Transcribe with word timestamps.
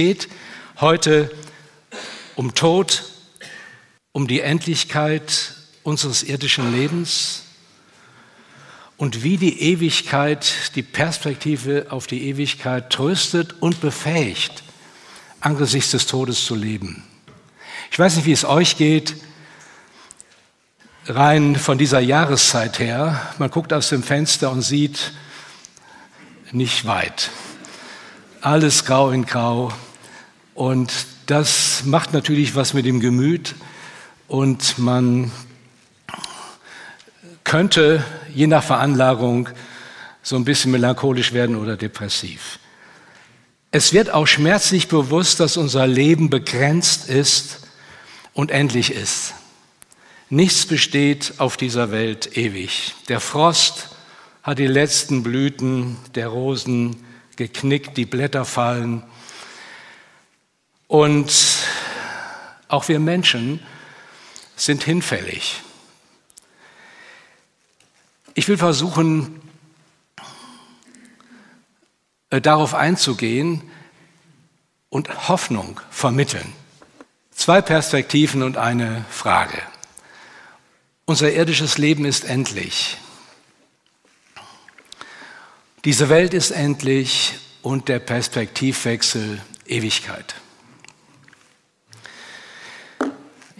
Geht 0.00 0.28
heute 0.80 1.30
um 2.34 2.54
Tod, 2.54 3.02
um 4.12 4.26
die 4.26 4.40
Endlichkeit 4.40 5.56
unseres 5.82 6.22
irdischen 6.22 6.72
Lebens 6.72 7.42
und 8.96 9.22
wie 9.22 9.36
die 9.36 9.60
Ewigkeit, 9.60 10.72
die 10.74 10.82
Perspektive 10.82 11.88
auf 11.90 12.06
die 12.06 12.28
Ewigkeit 12.30 12.88
tröstet 12.88 13.56
und 13.60 13.82
befähigt, 13.82 14.62
angesichts 15.40 15.90
des 15.90 16.06
Todes 16.06 16.46
zu 16.46 16.54
leben. 16.54 17.04
Ich 17.90 17.98
weiß 17.98 18.16
nicht, 18.16 18.24
wie 18.24 18.32
es 18.32 18.46
euch 18.46 18.78
geht, 18.78 19.16
rein 21.08 21.56
von 21.56 21.76
dieser 21.76 22.00
Jahreszeit 22.00 22.78
her. 22.78 23.34
Man 23.36 23.50
guckt 23.50 23.74
aus 23.74 23.90
dem 23.90 24.02
Fenster 24.02 24.50
und 24.50 24.62
sieht 24.62 25.12
nicht 26.52 26.86
weit 26.86 27.30
alles 28.40 28.84
grau 28.84 29.10
in 29.10 29.26
grau. 29.26 29.70
Und 30.60 30.92
das 31.24 31.84
macht 31.86 32.12
natürlich 32.12 32.54
was 32.54 32.74
mit 32.74 32.84
dem 32.84 33.00
Gemüt 33.00 33.54
und 34.28 34.78
man 34.78 35.32
könnte 37.44 38.04
je 38.34 38.46
nach 38.46 38.62
Veranlagung 38.62 39.48
so 40.22 40.36
ein 40.36 40.44
bisschen 40.44 40.70
melancholisch 40.70 41.32
werden 41.32 41.56
oder 41.56 41.78
depressiv. 41.78 42.58
Es 43.70 43.94
wird 43.94 44.10
auch 44.10 44.26
schmerzlich 44.26 44.88
bewusst, 44.88 45.40
dass 45.40 45.56
unser 45.56 45.86
Leben 45.86 46.28
begrenzt 46.28 47.08
ist 47.08 47.60
und 48.34 48.50
endlich 48.50 48.92
ist. 48.92 49.32
Nichts 50.28 50.66
besteht 50.66 51.32
auf 51.38 51.56
dieser 51.56 51.90
Welt 51.90 52.36
ewig. 52.36 52.94
Der 53.08 53.20
Frost 53.20 53.96
hat 54.42 54.58
die 54.58 54.66
letzten 54.66 55.22
Blüten 55.22 55.96
der 56.14 56.28
Rosen 56.28 56.96
geknickt, 57.36 57.96
die 57.96 58.04
Blätter 58.04 58.44
fallen. 58.44 59.04
Und 60.90 61.32
auch 62.66 62.88
wir 62.88 62.98
Menschen 62.98 63.64
sind 64.56 64.82
hinfällig. 64.82 65.60
Ich 68.34 68.48
will 68.48 68.58
versuchen, 68.58 69.40
äh, 72.30 72.40
darauf 72.40 72.74
einzugehen 72.74 73.62
und 74.88 75.28
Hoffnung 75.28 75.80
vermitteln. 75.92 76.52
Zwei 77.30 77.62
Perspektiven 77.62 78.42
und 78.42 78.56
eine 78.56 79.04
Frage. 79.10 79.62
Unser 81.04 81.32
irdisches 81.32 81.78
Leben 81.78 82.04
ist 82.04 82.24
endlich. 82.24 82.96
Diese 85.84 86.08
Welt 86.08 86.34
ist 86.34 86.50
endlich 86.50 87.34
und 87.62 87.88
der 87.88 88.00
Perspektivwechsel 88.00 89.40
Ewigkeit. 89.66 90.34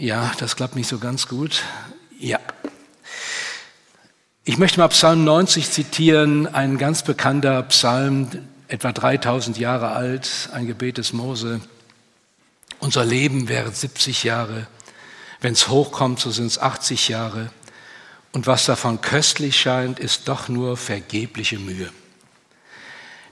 Ja, 0.01 0.33
das 0.39 0.57
klappt 0.57 0.77
nicht 0.77 0.89
so 0.89 0.97
ganz 0.97 1.29
gut. 1.29 1.63
Ja. 2.19 2.39
Ich 4.45 4.57
möchte 4.57 4.81
mal 4.81 4.89
Psalm 4.89 5.25
90 5.25 5.71
zitieren, 5.71 6.47
ein 6.47 6.79
ganz 6.79 7.03
bekannter 7.03 7.63
Psalm, 7.65 8.31
etwa 8.67 8.93
3000 8.93 9.59
Jahre 9.59 9.91
alt, 9.91 10.49
ein 10.55 10.67
Gebet 10.67 10.97
des 10.97 11.13
Mose. 11.13 11.61
Unser 12.79 13.05
Leben 13.05 13.51
wäre 13.51 13.71
70 13.71 14.25
Jahre, 14.25 14.69
wenn 15.43 15.53
es 15.53 15.69
hochkommt, 15.69 16.19
so 16.19 16.31
sind 16.31 16.47
es 16.47 16.59
80 16.59 17.09
Jahre. 17.09 17.51
Und 18.33 18.47
was 18.47 18.65
davon 18.65 19.03
köstlich 19.03 19.61
scheint, 19.61 19.99
ist 19.99 20.29
doch 20.29 20.49
nur 20.49 20.79
vergebliche 20.79 21.59
Mühe. 21.59 21.93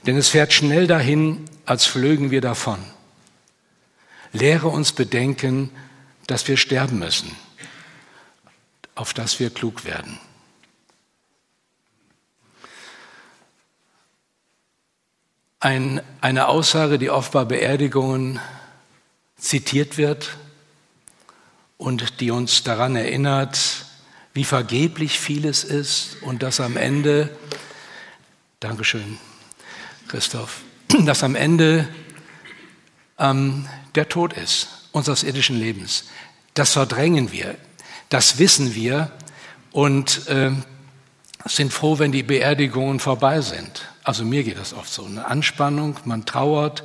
Denn 0.05 0.17
es 0.17 0.29
fährt 0.29 0.53
schnell 0.53 0.85
dahin, 0.85 1.45
als 1.65 1.87
flögen 1.87 2.29
wir 2.29 2.41
davon. 2.41 2.77
Lehre 4.33 4.67
uns 4.67 4.91
bedenken, 4.91 5.71
dass 6.29 6.47
wir 6.47 6.57
sterben 6.57 6.99
müssen, 6.99 7.35
auf 8.93 9.13
dass 9.13 9.39
wir 9.39 9.49
klug 9.49 9.83
werden. 9.83 10.19
Ein, 15.59 16.01
eine 16.21 16.47
Aussage, 16.47 16.99
die 16.99 17.09
oft 17.09 17.31
bei 17.31 17.45
Beerdigungen 17.45 18.39
zitiert 19.37 19.97
wird 19.97 20.37
und 21.77 22.19
die 22.19 22.29
uns 22.29 22.63
daran 22.63 22.95
erinnert, 22.95 23.85
wie 24.33 24.45
vergeblich 24.45 25.19
vieles 25.19 25.63
ist 25.63 26.21
und 26.21 26.43
dass 26.43 26.59
am 26.59 26.77
Ende, 26.77 27.35
Dankeschön, 28.59 29.17
Christoph, 30.07 30.61
dass 31.05 31.23
am 31.23 31.35
Ende 31.35 31.87
ähm, 33.17 33.67
der 33.95 34.07
Tod 34.07 34.33
ist 34.33 34.78
unseres 34.91 35.23
irdischen 35.23 35.59
Lebens. 35.59 36.05
Das 36.53 36.73
verdrängen 36.73 37.31
wir, 37.31 37.55
das 38.09 38.39
wissen 38.39 38.75
wir 38.75 39.11
und 39.71 40.27
äh, 40.27 40.51
sind 41.45 41.71
froh, 41.71 41.99
wenn 41.99 42.11
die 42.11 42.23
Beerdigungen 42.23 42.99
vorbei 42.99 43.39
sind. 43.41 43.87
Also 44.03 44.25
mir 44.25 44.43
geht 44.43 44.57
das 44.57 44.73
oft 44.73 44.91
so. 44.91 45.05
Eine 45.05 45.27
Anspannung, 45.27 45.95
man 46.05 46.25
trauert, 46.25 46.83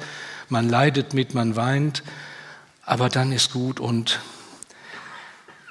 man 0.49 0.69
leidet 0.69 1.15
mit, 1.15 1.33
man 1.35 1.57
weint, 1.57 2.03
aber 2.83 3.09
dann 3.09 3.33
ist 3.33 3.53
gut 3.53 3.81
und 3.81 4.21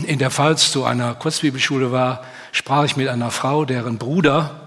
in 0.05 0.19
der 0.19 0.31
Pfalz 0.31 0.71
zu 0.71 0.83
einer 0.83 1.15
Kurzbibelschule 1.15 1.91
war, 1.91 2.23
sprach 2.51 2.83
ich 2.83 2.97
mit 2.97 3.07
einer 3.07 3.31
Frau, 3.31 3.65
deren 3.65 3.97
Bruder 3.97 4.58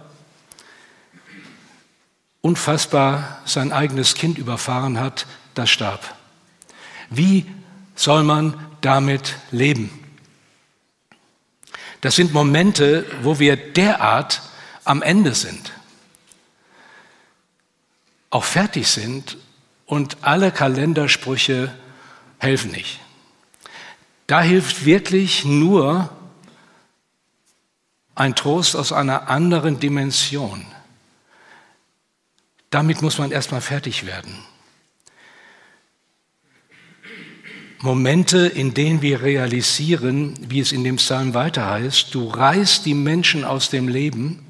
unfassbar 2.43 3.41
sein 3.47 3.73
eigenes 3.73 4.15
Kind 4.15 4.37
überfahren 4.37 5.01
hat, 5.01 5.27
das 5.55 5.71
starb. 5.71 6.15
Wie 7.09 7.47
soll 7.95 8.25
man 8.25 8.55
damit 8.83 9.37
leben? 9.51 9.91
Das 12.03 12.17
sind 12.17 12.35
Momente, 12.35 13.07
wo 13.23 13.39
wir 13.39 13.57
derart 13.57 14.43
am 14.85 15.03
Ende 15.03 15.35
sind, 15.35 15.73
auch 18.31 18.45
fertig 18.45 18.89
sind 18.89 19.37
und 19.87 20.17
alle 20.23 20.51
Kalendersprüche 20.51 21.73
helfen 22.39 22.73
nicht. 22.73 22.99
Da 24.27 24.43
hilft 24.43 24.85
wirklich 24.85 25.45
nur 25.45 26.11
ein 28.15 28.35
Trost 28.35 28.75
aus 28.75 28.93
einer 28.93 29.29
anderen 29.29 29.79
Dimension. 29.79 30.67
Damit 32.73 33.03
muss 33.03 33.19
man 33.19 33.31
erstmal 33.31 33.61
fertig 33.61 34.07
werden. 34.07 34.35
Momente, 37.81 38.47
in 38.47 38.73
denen 38.73 39.03
wir 39.03 39.21
realisieren, 39.21 40.35
wie 40.49 40.61
es 40.61 40.73
in 40.73 40.83
dem 40.83 40.97
Psalm 40.97 41.35
weiter 41.35 41.69
heißt, 41.69 42.15
du 42.15 42.29
reißt 42.29 42.87
die 42.87 42.95
Menschen 42.95 43.45
aus 43.45 43.69
dem 43.69 43.89
Leben, 43.89 44.47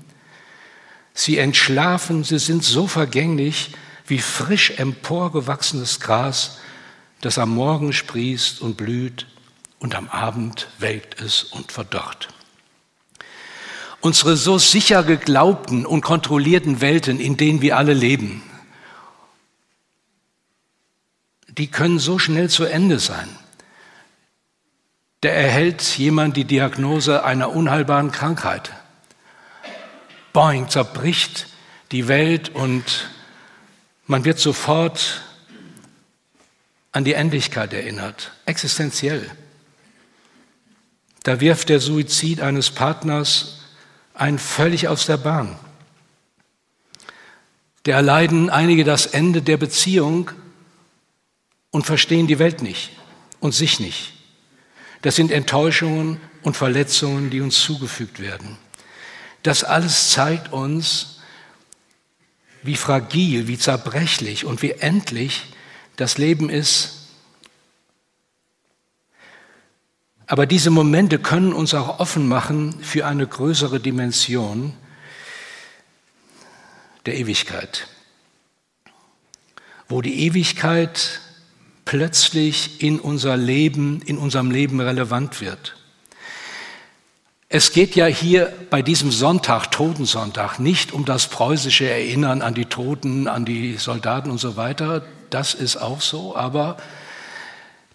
sie 1.14 1.38
entschlafen, 1.38 2.22
sie 2.22 2.38
sind 2.38 2.62
so 2.62 2.86
vergänglich 2.86 3.72
wie 4.06 4.20
frisch 4.20 4.70
emporgewachsenes 4.76 5.98
Gras, 5.98 6.58
das 7.22 7.38
am 7.38 7.50
Morgen 7.50 7.92
sprießt 7.92 8.60
und 8.60 8.76
blüht 8.76 9.26
und 9.80 9.96
am 9.96 10.08
Abend 10.08 10.68
welkt 10.78 11.20
es 11.20 11.42
und 11.42 11.72
verdorrt. 11.72 12.28
Unsere 14.02 14.36
so 14.36 14.58
sicher 14.58 15.04
geglaubten 15.04 15.86
und 15.86 16.02
kontrollierten 16.02 16.80
Welten, 16.80 17.20
in 17.20 17.36
denen 17.36 17.62
wir 17.62 17.78
alle 17.78 17.94
leben, 17.94 18.42
die 21.48 21.68
können 21.68 21.98
so 21.98 22.18
schnell 22.18 22.50
zu 22.50 22.64
Ende 22.64 22.98
sein. 22.98 23.28
Da 25.20 25.28
erhält 25.28 25.82
jemand 25.98 26.36
die 26.36 26.44
Diagnose 26.44 27.24
einer 27.24 27.50
unheilbaren 27.50 28.10
Krankheit. 28.10 28.72
Boing, 30.32 30.68
zerbricht 30.68 31.46
die 31.92 32.08
Welt 32.08 32.48
und 32.48 33.10
man 34.06 34.24
wird 34.24 34.40
sofort 34.40 35.22
an 36.90 37.04
die 37.04 37.12
Endlichkeit 37.12 37.72
erinnert, 37.72 38.32
existenziell. 38.46 39.30
Da 41.22 41.40
wirft 41.40 41.68
der 41.68 41.78
Suizid 41.78 42.40
eines 42.40 42.70
Partners 42.70 43.61
einen 44.14 44.38
völlig 44.38 44.88
aus 44.88 45.06
der 45.06 45.16
Bahn. 45.16 45.56
Da 47.84 47.92
erleiden 47.92 48.50
einige 48.50 48.84
das 48.84 49.06
Ende 49.06 49.42
der 49.42 49.56
Beziehung 49.56 50.30
und 51.70 51.86
verstehen 51.86 52.26
die 52.26 52.38
Welt 52.38 52.62
nicht 52.62 52.90
und 53.40 53.52
sich 53.54 53.80
nicht. 53.80 54.12
Das 55.02 55.16
sind 55.16 55.32
Enttäuschungen 55.32 56.20
und 56.42 56.56
Verletzungen, 56.56 57.30
die 57.30 57.40
uns 57.40 57.60
zugefügt 57.60 58.20
werden. 58.20 58.56
Das 59.42 59.64
alles 59.64 60.10
zeigt 60.10 60.52
uns, 60.52 61.20
wie 62.62 62.76
fragil, 62.76 63.48
wie 63.48 63.58
zerbrechlich 63.58 64.44
und 64.44 64.62
wie 64.62 64.72
endlich 64.72 65.42
das 65.96 66.18
Leben 66.18 66.48
ist. 66.48 67.01
Aber 70.32 70.46
diese 70.46 70.70
Momente 70.70 71.18
können 71.18 71.52
uns 71.52 71.74
auch 71.74 72.00
offen 72.00 72.26
machen 72.26 72.74
für 72.80 73.04
eine 73.04 73.26
größere 73.26 73.80
Dimension 73.80 74.72
der 77.04 77.18
Ewigkeit, 77.18 77.86
wo 79.90 80.00
die 80.00 80.20
Ewigkeit 80.20 81.20
plötzlich 81.84 82.82
in 82.82 82.98
unser 82.98 83.36
Leben, 83.36 84.00
in 84.06 84.16
unserem 84.16 84.50
Leben 84.50 84.80
relevant 84.80 85.42
wird. 85.42 85.76
Es 87.50 87.74
geht 87.74 87.94
ja 87.94 88.06
hier 88.06 88.50
bei 88.70 88.80
diesem 88.80 89.10
Sonntag, 89.10 89.70
Totensonntag, 89.70 90.58
nicht 90.58 90.92
um 90.92 91.04
das 91.04 91.28
preußische 91.28 91.90
Erinnern 91.90 92.40
an 92.40 92.54
die 92.54 92.64
Toten, 92.64 93.28
an 93.28 93.44
die 93.44 93.74
Soldaten 93.74 94.30
und 94.30 94.38
so 94.38 94.56
weiter. 94.56 95.04
Das 95.28 95.52
ist 95.52 95.76
auch 95.76 96.00
so. 96.00 96.34
Aber 96.34 96.78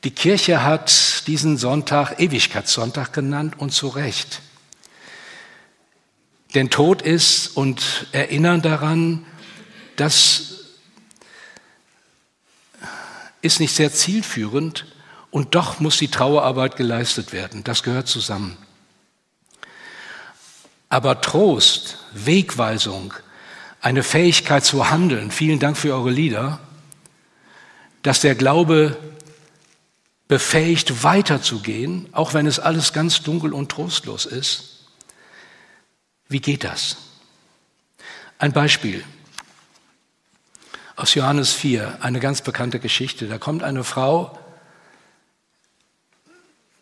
die 0.07 0.13
Kirche 0.13 0.63
hat 0.63 1.27
diesen 1.27 1.57
Sonntag 1.57 2.18
Ewigkeitssonntag 2.18 3.12
genannt 3.12 3.59
und 3.59 3.71
zu 3.71 3.89
Recht. 3.89 4.39
Denn 6.56 6.69
Tod 6.69 7.01
ist 7.01 7.57
und 7.57 8.07
Erinnern 8.13 8.62
daran, 8.62 9.25
das 9.98 10.62
ist 13.42 13.59
nicht 13.59 13.75
sehr 13.75 13.92
zielführend 13.92 14.86
und 15.30 15.56
doch 15.56 15.81
muss 15.81 15.98
die 15.98 16.07
Trauerarbeit 16.07 16.77
geleistet 16.77 17.33
werden. 17.33 17.65
Das 17.65 17.83
gehört 17.83 18.07
zusammen. 18.07 18.56
Aber 20.88 21.19
Trost, 21.19 21.98
Wegweisung, 22.13 23.13
eine 23.81 24.04
Fähigkeit 24.04 24.63
zu 24.63 24.89
handeln, 24.89 25.31
vielen 25.31 25.59
Dank 25.59 25.75
für 25.75 25.94
eure 25.94 26.12
Lieder, 26.12 26.62
dass 28.04 28.21
der 28.21 28.36
Glaube 28.36 28.98
befähigt, 30.28 31.04
weiterzugehen, 31.04 32.10
auch 32.12 32.34
wenn 32.34 32.48
es 32.48 32.60
alles 32.60 32.94
ganz 32.94 33.22
dunkel 33.22 33.54
und 33.54 33.72
trostlos 33.72 34.26
ist. 34.26 34.86
Wie 36.28 36.42
geht 36.42 36.64
das? 36.64 36.98
Ein 38.38 38.52
Beispiel 38.52 39.04
aus 40.96 41.14
Johannes 41.14 41.54
4, 41.54 42.00
eine 42.02 42.20
ganz 42.20 42.42
bekannte 42.42 42.80
Geschichte. 42.80 43.28
Da 43.28 43.38
kommt 43.38 43.64
eine 43.64 43.84
Frau 43.84 44.38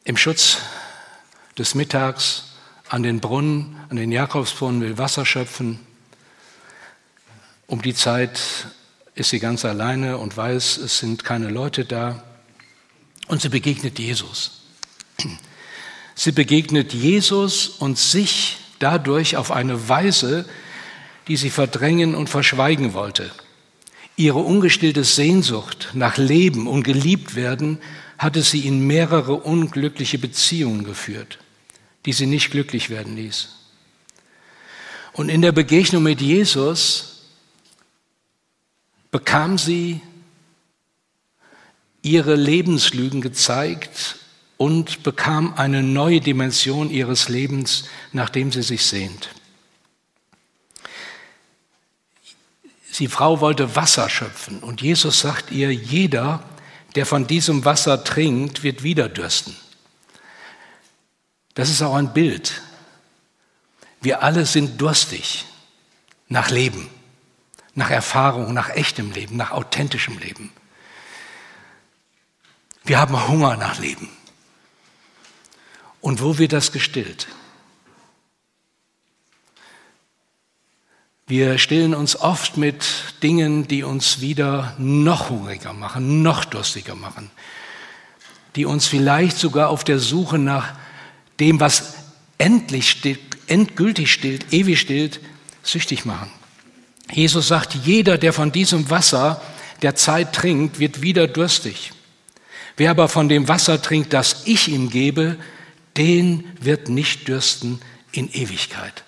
im 0.06 0.18
Schutz 0.18 0.58
des 1.58 1.76
Mittags 1.76 2.56
an 2.90 3.04
den 3.04 3.20
Brunnen, 3.20 3.78
an 3.90 3.98
den 3.98 4.12
Jakobsbrunnen, 4.12 4.82
will 4.82 4.98
Wasser 4.98 5.26
schöpfen. 5.26 5.86
Um 7.68 7.82
die 7.82 7.94
Zeit 7.94 8.40
ist 9.16 9.30
sie 9.30 9.40
ganz 9.40 9.66
alleine 9.66 10.18
und 10.18 10.36
weiß, 10.36 10.78
es 10.78 11.00
sind 11.00 11.24
keine 11.24 11.50
Leute 11.50 11.86
da. 11.86 12.24
Und 13.28 13.42
sie 13.42 13.50
begegnet 13.50 14.00
Jesus. 14.00 14.62
Sie 16.16 16.32
begegnet 16.32 16.94
Jesus 16.94 17.68
und 17.68 17.98
sich 17.98 18.58
dadurch 18.80 19.36
auf 19.36 19.52
eine 19.52 19.90
Weise, 19.90 20.48
die 21.28 21.36
sie 21.36 21.50
verdrängen 21.50 22.16
und 22.16 22.30
verschweigen 22.30 22.94
wollte. 22.94 23.32
Ihre 24.16 24.40
ungestillte 24.40 25.04
Sehnsucht 25.04 25.90
nach 25.94 26.18
Leben 26.18 26.68
und 26.68 26.84
geliebt 26.84 27.36
werden 27.36 27.80
hatte 28.18 28.44
sie 28.44 28.66
in 28.66 28.88
mehrere 28.88 29.34
unglückliche 29.34 30.18
Beziehungen 30.18 30.86
geführt 30.86 31.40
die 32.06 32.14
sie 32.14 32.28
nicht 32.28 32.52
glücklich 32.52 32.90
werden 32.90 33.16
ließ. 33.16 33.50
Und 35.14 35.30
in 35.30 35.42
der 35.42 35.52
Begegnung 35.52 36.04
mit 36.04 36.22
Jesus 36.22 37.24
bekam 39.12 39.58
sie 39.58 40.02
ihre 42.06 42.36
Lebenslügen 42.36 43.20
gezeigt 43.20 44.18
und 44.58 45.02
bekam 45.02 45.56
eine 45.56 45.82
neue 45.82 46.22
Dimension 46.22 46.92
ihres 46.92 47.30
Lebens, 47.30 47.86
nachdem 48.14 48.52
sie 48.52 48.62
sich 48.62 48.86
sehnt. 48.86 49.30
Die 53.00 53.08
Frau 53.08 53.42
wollte 53.42 53.76
Wasser 53.76 54.08
schöpfen 54.08 54.60
und 54.60 54.82
Jesus 54.82 55.20
sagt 55.20 55.52
ihr, 55.52 55.74
jeder, 55.74 56.44
der 56.94 57.08
von 57.08 57.26
diesem 57.26 57.66
Wasser 57.66 58.04
trinkt, 58.04 58.62
wird 58.64 58.84
wieder 58.84 59.10
dürsten. 59.10 59.56
Das 61.56 61.70
ist 61.70 61.82
auch 61.82 61.96
ein 61.96 62.14
Bild. 62.14 62.62
Wir 64.00 64.22
alle 64.22 64.46
sind 64.46 64.80
durstig 64.80 65.46
nach 66.30 66.52
Leben, 66.52 66.88
nach 67.74 67.90
Erfahrung, 67.90 68.54
nach 68.54 68.70
echtem 68.70 69.12
Leben, 69.12 69.36
nach 69.36 69.52
authentischem 69.52 70.20
Leben. 70.20 70.54
Wir 72.86 73.00
haben 73.00 73.28
Hunger 73.28 73.58
nach 73.58 73.80
Leben. 73.80 74.10
Und 76.02 76.22
wo 76.22 76.38
wird 76.38 76.54
das 76.54 76.72
gestillt? 76.72 77.28
Wir 81.28 81.58
stillen 81.58 81.96
uns 81.96 82.16
oft 82.16 82.58
mit 82.58 82.86
Dingen, 83.24 83.68
die 83.68 83.82
uns 83.82 84.22
wieder 84.22 84.76
noch 84.78 85.32
hungriger 85.32 85.74
machen, 85.74 86.22
noch 86.22 86.46
durstiger 86.46 86.94
machen, 86.94 87.32
die 88.56 88.66
uns 88.66 88.86
vielleicht 88.86 89.38
sogar 89.38 89.70
auf 89.70 89.84
der 89.84 89.98
Suche 89.98 90.38
nach 90.38 90.76
dem, 91.40 91.60
was 91.60 91.96
endlich 92.38 92.92
stillt, 92.92 93.20
endgültig 93.48 94.14
stillt, 94.14 94.54
ewig 94.54 94.80
stillt, 94.80 95.20
süchtig 95.64 96.06
machen. 96.06 96.30
Jesus 97.12 97.48
sagt, 97.48 97.74
jeder, 97.74 98.20
der 98.20 98.32
von 98.32 98.52
diesem 98.52 98.92
Wasser 98.92 99.42
der 99.82 99.96
Zeit 99.96 100.34
trinkt, 100.34 100.78
wird 100.78 101.02
wieder 101.02 101.28
durstig. 101.28 101.95
Wer 102.78 102.92
aber 102.92 103.08
von 103.10 103.30
dem 103.30 103.48
Wasser 103.48 103.82
trinkt, 103.82 104.14
das 104.14 104.44
ich 104.46 104.68
ihm 104.68 104.90
gebe, 104.90 105.38
den 105.98 106.44
wird 106.60 106.90
nicht 106.90 107.28
dürsten 107.28 107.80
in 108.12 108.32
Ewigkeit. 108.32 109.04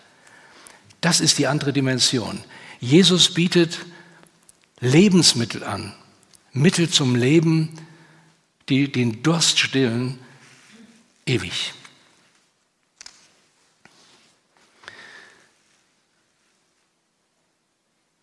Das 1.02 1.20
ist 1.20 1.38
die 1.38 1.48
andere 1.48 1.74
Dimension. 1.74 2.44
Jesus 2.80 3.34
bietet 3.34 3.80
Lebensmittel 4.80 5.64
an, 5.64 5.94
Mittel 6.54 6.90
zum 6.90 7.16
Leben, 7.16 7.70
die 8.70 8.92
den 8.92 9.24
Durst 9.24 9.60
stillen, 9.60 10.20
ewig. 11.26 11.74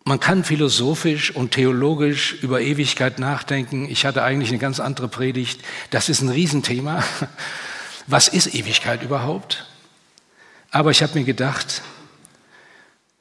Man 0.07 0.19
kann 0.19 0.43
philosophisch 0.43 1.31
und 1.31 1.51
theologisch 1.51 2.33
über 2.43 2.61
Ewigkeit 2.61 3.17
nachdenken. 3.17 3.89
Ich 3.89 4.05
hatte 4.05 4.21
eigentlich 4.21 4.49
eine 4.49 4.59
ganz 4.59 4.79
andere 4.79 5.07
Predigt. 5.07 5.61
Das 5.89 6.09
ist 6.09 6.21
ein 6.21 6.29
Riesenthema. 6.29 7.03
Was 8.07 8.27
ist 8.27 8.53
Ewigkeit 8.53 9.01
überhaupt? 9.01 9.65
Aber 10.69 10.91
ich 10.91 11.01
habe 11.01 11.17
mir 11.17 11.25
gedacht, 11.25 11.81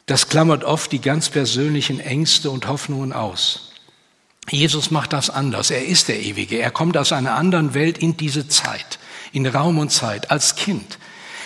das 0.05 0.29
klammert 0.29 0.63
oft 0.63 0.93
die 0.93 1.01
ganz 1.01 1.31
persönlichen 1.31 2.01
Ängste 2.01 2.51
und 2.51 2.69
Hoffnungen 2.69 3.15
aus. 3.15 3.73
Jesus 4.51 4.91
macht 4.91 5.15
das 5.15 5.31
anders. 5.31 5.71
Er 5.71 5.87
ist 5.87 6.09
der 6.09 6.23
Ewige. 6.23 6.59
Er 6.59 6.71
kommt 6.71 6.99
aus 6.99 7.13
einer 7.13 7.35
anderen 7.35 7.73
Welt 7.73 7.97
in 7.97 8.19
diese 8.19 8.47
Zeit, 8.49 8.99
in 9.33 9.47
Raum 9.47 9.79
und 9.79 9.91
Zeit, 9.91 10.31
als 10.31 10.55
Kind. 10.55 10.99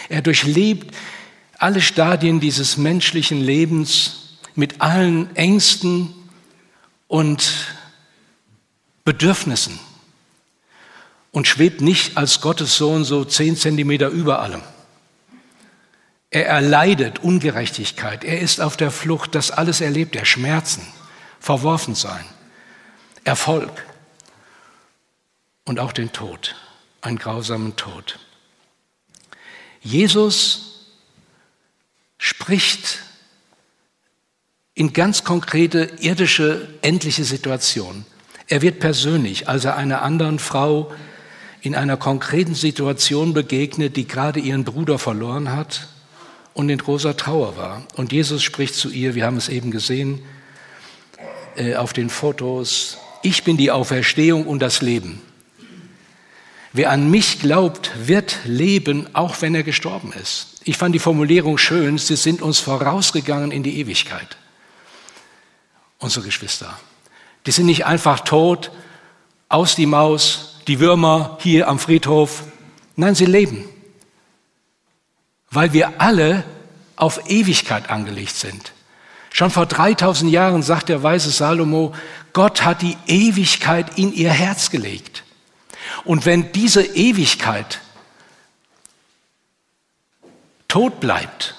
Er 0.09 0.21
durchlebt 0.21 0.97
alle 1.59 1.81
Stadien 1.81 2.41
dieses 2.41 2.77
menschlichen 2.77 3.41
Lebens 3.41 4.28
mit 4.59 4.81
allen 4.81 5.35
Ängsten 5.37 6.13
und 7.07 7.77
Bedürfnissen 9.05 9.79
und 11.31 11.47
schwebt 11.47 11.81
nicht 11.81 12.17
als 12.17 12.41
Gottes 12.41 12.77
Sohn 12.77 13.05
so 13.05 13.25
zehn 13.25 13.57
Zentimeter 13.57 14.09
über 14.09 14.41
allem. 14.41 14.63
Er 16.31 16.49
erleidet 16.49 17.21
Ungerechtigkeit. 17.21 18.25
Er 18.25 18.41
ist 18.41 18.61
auf 18.61 18.77
der 18.77 18.91
Flucht. 18.91 19.37
Das 19.37 19.53
alles 19.53 19.81
erlebt 19.81 20.17
er. 20.17 20.25
Schmerzen, 20.25 20.85
verworfen 21.39 21.95
sein, 21.95 22.25
Erfolg 23.23 23.87
und 25.67 25.79
auch 25.79 25.93
den 25.93 26.11
Tod, 26.11 26.57
einen 27.01 27.19
grausamen 27.19 27.77
Tod. 27.77 28.19
Jesus 29.83 30.89
spricht 32.19 33.05
in 34.79 34.93
ganz 34.93 35.25
konkrete 35.25 35.91
irdische, 35.99 36.69
endliche 36.83 37.25
Situationen. 37.25 38.07
Er 38.47 38.63
wird 38.63 38.79
persönlich, 38.79 39.49
als 39.49 39.65
er 39.65 39.77
einer 39.77 40.03
anderen 40.03 40.39
Frau 40.39 40.93
in 41.63 41.75
einer 41.75 41.97
konkreten 41.97 42.55
Situation 42.55 43.35
begegnet, 43.35 43.97
die 43.97 44.07
gerade 44.07 44.39
ihren 44.39 44.63
Bruder 44.63 45.01
verloren 45.01 45.51
hat 45.51 45.89
und 46.55 46.69
in 46.69 46.79
großer 46.79 47.17
Trauer 47.17 47.57
war. 47.57 47.83
Und 47.97 48.13
Jesus 48.13 48.45
spricht 48.45 48.77
zu 48.77 48.89
ihr, 48.91 49.17
wir 49.17 49.27
haben 49.27 49.37
es 49.37 49.49
eben 49.49 49.73
gesehen 49.73 50.21
äh, 51.57 51.75
auf 51.75 51.93
den 51.93 52.09
Fotos, 52.09 52.99
ich 53.25 53.43
bin 53.43 53.57
die 53.57 53.73
Auferstehung 53.73 54.47
und 54.47 54.61
das 54.61 54.81
Leben. 54.81 55.21
Wer 56.73 56.93
an 56.93 57.11
mich 57.11 57.41
glaubt, 57.41 57.91
wird 58.07 58.39
leben, 58.45 59.13
auch 59.13 59.43
wenn 59.43 59.57
er 59.57 59.65
gestorben 59.65 60.13
ist. 60.13 60.61
Ich 60.63 60.77
fand 60.77 60.95
die 60.95 61.01
Formulierung 61.01 61.59
schön, 61.59 61.99
sie 61.99 62.15
sind 62.15 62.43
uns 62.43 62.61
vorausgegangen 62.61 63.51
in 63.51 63.65
die 63.65 63.81
Ewigkeit. 63.81 64.37
Unsere 65.99 66.25
Geschwister. 66.25 66.79
Die 67.47 67.51
sind 67.51 67.67
nicht 67.67 67.87
einfach 67.87 68.21
tot, 68.21 68.71
aus 69.49 69.75
die 69.75 69.87
Maus, 69.87 70.61
die 70.67 70.81
Würmer 70.81 71.39
hier 71.41 71.69
am 71.69 71.79
Friedhof. 71.79 72.45
Nein, 72.97 73.15
sie 73.15 73.25
leben. 73.25 73.65
Weil 75.51 75.73
wir 75.73 76.01
alle 76.01 76.45
auf 76.97 77.31
Ewigkeit 77.31 77.91
angelegt 77.91 78.35
sind. 78.35 78.73
Schon 79.31 79.51
vor 79.51 79.67
3000 79.67 80.31
Jahren 80.31 80.63
sagt 80.63 80.89
der 80.89 81.03
weise 81.03 81.31
Salomo, 81.31 81.95
Gott 82.33 82.65
hat 82.65 82.83
die 82.83 82.97
Ewigkeit 83.07 83.99
in 83.99 84.13
ihr 84.13 84.31
Herz 84.31 84.71
gelegt. 84.71 85.25
Und 86.05 86.27
wenn 86.27 86.53
diese 86.53 86.83
Ewigkeit 86.83 87.81
tot 90.67 91.01
bleibt, 91.01 91.55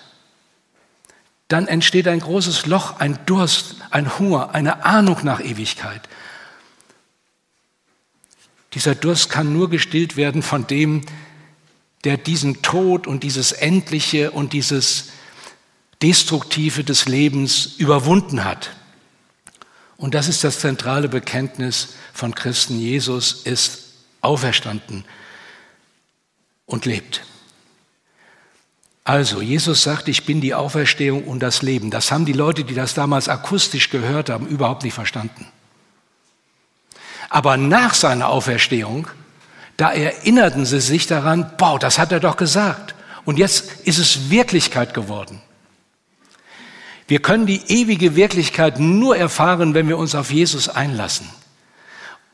dann 1.47 1.67
entsteht 1.67 2.07
ein 2.07 2.19
großes 2.19 2.67
Loch, 2.67 2.99
ein 2.99 3.17
Durst, 3.25 3.77
ein 3.91 4.19
Hunger, 4.19 4.53
eine 4.53 4.85
Ahnung 4.85 5.17
nach 5.23 5.39
Ewigkeit. 5.39 6.07
Dieser 8.73 8.95
Durst 8.95 9.29
kann 9.29 9.51
nur 9.51 9.69
gestillt 9.69 10.15
werden 10.15 10.43
von 10.43 10.67
dem, 10.67 11.01
der 12.03 12.17
diesen 12.17 12.61
Tod 12.61 13.07
und 13.07 13.23
dieses 13.23 13.51
Endliche 13.51 14.31
und 14.31 14.53
dieses 14.53 15.09
Destruktive 16.01 16.83
des 16.83 17.07
Lebens 17.07 17.75
überwunden 17.77 18.45
hat. 18.45 18.71
Und 19.97 20.13
das 20.13 20.29
ist 20.29 20.43
das 20.43 20.59
zentrale 20.59 21.09
Bekenntnis 21.09 21.95
von 22.13 22.33
Christen. 22.33 22.79
Jesus 22.79 23.41
ist 23.43 23.93
auferstanden 24.21 25.03
und 26.65 26.85
lebt. 26.85 27.21
Also, 29.09 29.41
Jesus 29.41 29.81
sagt, 29.81 30.07
ich 30.07 30.23
bin 30.27 30.39
die 30.39 30.53
Auferstehung 30.53 31.23
und 31.23 31.39
das 31.39 31.63
Leben. 31.63 31.89
Das 31.89 32.11
haben 32.11 32.25
die 32.25 32.31
Leute, 32.31 32.63
die 32.63 32.75
das 32.75 32.93
damals 32.93 33.27
akustisch 33.27 33.89
gehört 33.89 34.29
haben, 34.29 34.45
überhaupt 34.45 34.83
nicht 34.83 34.93
verstanden. 34.93 35.47
Aber 37.27 37.57
nach 37.57 37.95
seiner 37.95 38.29
Auferstehung, 38.29 39.07
da 39.77 39.89
erinnerten 39.91 40.63
sie 40.63 40.79
sich 40.79 41.07
daran, 41.07 41.51
boah, 41.57 41.79
das 41.79 41.97
hat 41.97 42.11
er 42.11 42.19
doch 42.19 42.37
gesagt. 42.37 42.93
Und 43.25 43.39
jetzt 43.39 43.81
ist 43.83 43.97
es 43.97 44.29
Wirklichkeit 44.29 44.93
geworden. 44.93 45.41
Wir 47.07 47.19
können 47.19 47.47
die 47.47 47.63
ewige 47.65 48.15
Wirklichkeit 48.15 48.79
nur 48.79 49.17
erfahren, 49.17 49.73
wenn 49.73 49.87
wir 49.87 49.97
uns 49.97 50.13
auf 50.13 50.31
Jesus 50.31 50.69
einlassen. 50.69 51.27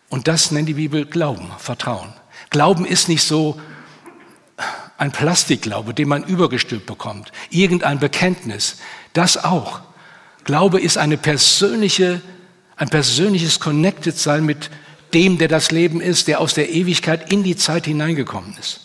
Und 0.09 0.27
das 0.27 0.51
nennt 0.51 0.67
die 0.67 0.73
Bibel 0.73 1.05
Glauben, 1.05 1.49
Vertrauen. 1.57 2.11
Glauben 2.49 2.83
ist 2.85 3.07
nicht 3.07 3.23
so 3.23 3.61
ein 4.97 5.11
Plastikglaube, 5.11 5.93
den 5.93 6.07
man 6.07 6.23
übergestülpt 6.23 6.85
bekommt, 6.85 7.31
irgendein 7.49 7.99
Bekenntnis. 7.99 8.77
Das 9.13 9.43
auch. 9.43 9.81
Glaube 10.43 10.79
ist 10.79 10.97
eine 10.97 11.17
persönliche, 11.17 12.21
ein 12.75 12.89
persönliches 12.89 13.59
Connected 13.59 14.17
sein 14.17 14.45
mit 14.45 14.69
dem, 15.13 15.37
der 15.37 15.47
das 15.47 15.71
Leben 15.71 16.01
ist, 16.01 16.27
der 16.27 16.39
aus 16.39 16.53
der 16.53 16.69
Ewigkeit 16.69 17.31
in 17.31 17.43
die 17.43 17.55
Zeit 17.55 17.85
hineingekommen 17.85 18.55
ist. 18.59 18.81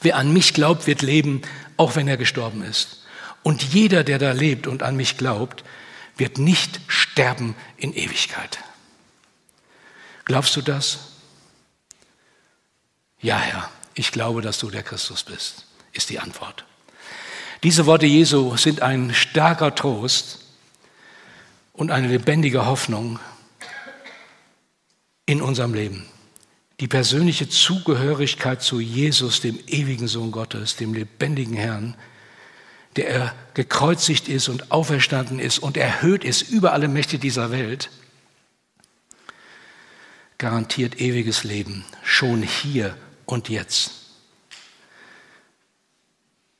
Wer 0.00 0.16
an 0.16 0.32
mich 0.32 0.54
glaubt, 0.54 0.86
wird 0.86 1.02
leben, 1.02 1.42
auch 1.76 1.96
wenn 1.96 2.08
er 2.08 2.16
gestorben 2.16 2.62
ist. 2.62 3.02
Und 3.42 3.62
jeder, 3.62 4.04
der 4.04 4.18
da 4.18 4.32
lebt 4.32 4.66
und 4.66 4.82
an 4.82 4.96
mich 4.96 5.16
glaubt, 5.16 5.64
wird 6.16 6.38
nicht 6.38 6.80
sterben 6.88 7.54
in 7.76 7.92
Ewigkeit. 7.92 8.58
Glaubst 10.24 10.56
du 10.56 10.62
das? 10.62 10.98
Ja, 13.20 13.38
Herr, 13.38 13.70
ich 13.94 14.12
glaube, 14.12 14.42
dass 14.42 14.58
du 14.58 14.70
der 14.70 14.82
Christus 14.82 15.22
bist, 15.22 15.66
ist 15.92 16.10
die 16.10 16.20
Antwort. 16.20 16.64
Diese 17.62 17.86
Worte 17.86 18.06
Jesu 18.06 18.56
sind 18.56 18.82
ein 18.82 19.14
starker 19.14 19.74
Trost 19.74 20.40
und 21.72 21.90
eine 21.90 22.08
lebendige 22.08 22.66
Hoffnung 22.66 23.18
in 25.26 25.40
unserem 25.40 25.74
Leben. 25.74 26.06
Die 26.80 26.88
persönliche 26.88 27.48
Zugehörigkeit 27.48 28.60
zu 28.60 28.80
Jesus, 28.80 29.40
dem 29.40 29.58
ewigen 29.66 30.08
Sohn 30.08 30.32
Gottes, 30.32 30.76
dem 30.76 30.92
lebendigen 30.92 31.56
Herrn, 31.56 31.96
der 32.96 33.08
er 33.08 33.34
gekreuzigt 33.54 34.28
ist 34.28 34.48
und 34.48 34.70
auferstanden 34.70 35.38
ist 35.38 35.58
und 35.58 35.76
erhöht 35.76 36.24
ist 36.24 36.42
über 36.42 36.72
alle 36.72 36.88
Mächte 36.88 37.18
dieser 37.18 37.50
Welt, 37.50 37.90
garantiert 40.38 41.00
ewiges 41.00 41.44
Leben, 41.44 41.84
schon 42.02 42.42
hier 42.42 42.96
und 43.26 43.48
jetzt. 43.48 43.92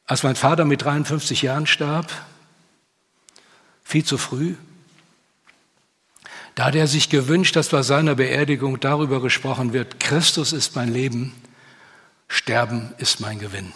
Als 0.06 0.22
mein 0.22 0.36
Vater 0.36 0.64
mit 0.64 0.82
53 0.82 1.42
Jahren 1.42 1.66
starb, 1.66 2.12
viel 3.82 4.04
zu 4.04 4.18
früh, 4.18 4.54
da 6.54 6.66
hat 6.66 6.74
er 6.74 6.86
sich 6.86 7.08
gewünscht, 7.08 7.56
dass 7.56 7.70
bei 7.70 7.82
seiner 7.82 8.14
Beerdigung 8.14 8.78
darüber 8.78 9.20
gesprochen 9.20 9.72
wird, 9.72 9.98
Christus 9.98 10.52
ist 10.52 10.76
mein 10.76 10.92
Leben, 10.92 11.34
Sterben 12.28 12.94
ist 12.98 13.20
mein 13.20 13.38
Gewinn. 13.38 13.72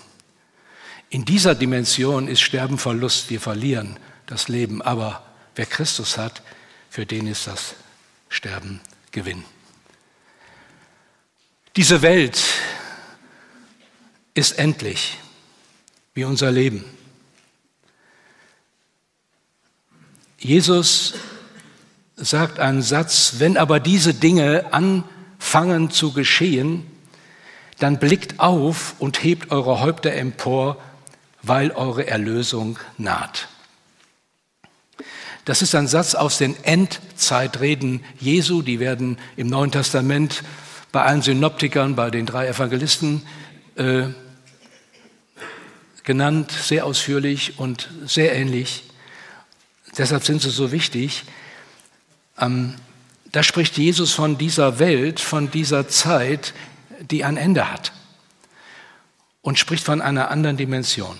In 1.10 1.24
dieser 1.24 1.54
Dimension 1.54 2.28
ist 2.28 2.40
Sterben 2.40 2.78
Verlust, 2.78 3.30
wir 3.30 3.40
verlieren 3.40 3.98
das 4.26 4.48
Leben, 4.48 4.82
aber 4.82 5.24
wer 5.56 5.66
Christus 5.66 6.18
hat, 6.18 6.42
für 6.90 7.06
den 7.06 7.26
ist 7.26 7.46
das 7.46 7.74
Sterben 8.28 8.80
Gewinn. 9.10 9.44
Diese 11.76 12.02
Welt 12.02 12.38
ist 14.38 14.52
endlich, 14.52 15.18
wie 16.14 16.22
unser 16.22 16.52
Leben. 16.52 16.84
Jesus 20.38 21.14
sagt 22.14 22.60
einen 22.60 22.82
Satz, 22.82 23.34
wenn 23.38 23.56
aber 23.56 23.80
diese 23.80 24.14
Dinge 24.14 24.66
anfangen 24.70 25.90
zu 25.90 26.12
geschehen, 26.12 26.86
dann 27.80 27.98
blickt 27.98 28.38
auf 28.38 28.94
und 29.00 29.24
hebt 29.24 29.50
eure 29.50 29.80
Häupter 29.80 30.12
empor, 30.12 30.80
weil 31.42 31.72
eure 31.72 32.06
Erlösung 32.06 32.78
naht. 32.96 33.48
Das 35.44 35.62
ist 35.62 35.74
ein 35.74 35.88
Satz 35.88 36.14
aus 36.14 36.38
den 36.38 36.62
Endzeitreden 36.62 38.04
Jesu, 38.20 38.62
die 38.62 38.78
werden 38.78 39.18
im 39.36 39.48
Neuen 39.48 39.72
Testament 39.72 40.44
bei 40.92 41.02
allen 41.02 41.22
Synoptikern, 41.22 41.96
bei 41.96 42.10
den 42.10 42.26
drei 42.26 42.46
Evangelisten 42.46 43.22
äh, 43.76 44.08
genannt, 46.08 46.50
sehr 46.52 46.86
ausführlich 46.86 47.58
und 47.58 47.90
sehr 48.06 48.34
ähnlich. 48.34 48.84
Deshalb 49.98 50.24
sind 50.24 50.40
sie 50.40 50.48
so 50.48 50.72
wichtig. 50.72 51.24
Ähm, 52.38 52.76
da 53.30 53.42
spricht 53.42 53.76
Jesus 53.76 54.12
von 54.12 54.38
dieser 54.38 54.78
Welt, 54.78 55.20
von 55.20 55.50
dieser 55.50 55.86
Zeit, 55.86 56.54
die 57.10 57.24
ein 57.24 57.36
Ende 57.36 57.70
hat 57.70 57.92
und 59.42 59.58
spricht 59.58 59.84
von 59.84 60.00
einer 60.00 60.30
anderen 60.30 60.56
Dimension. 60.56 61.18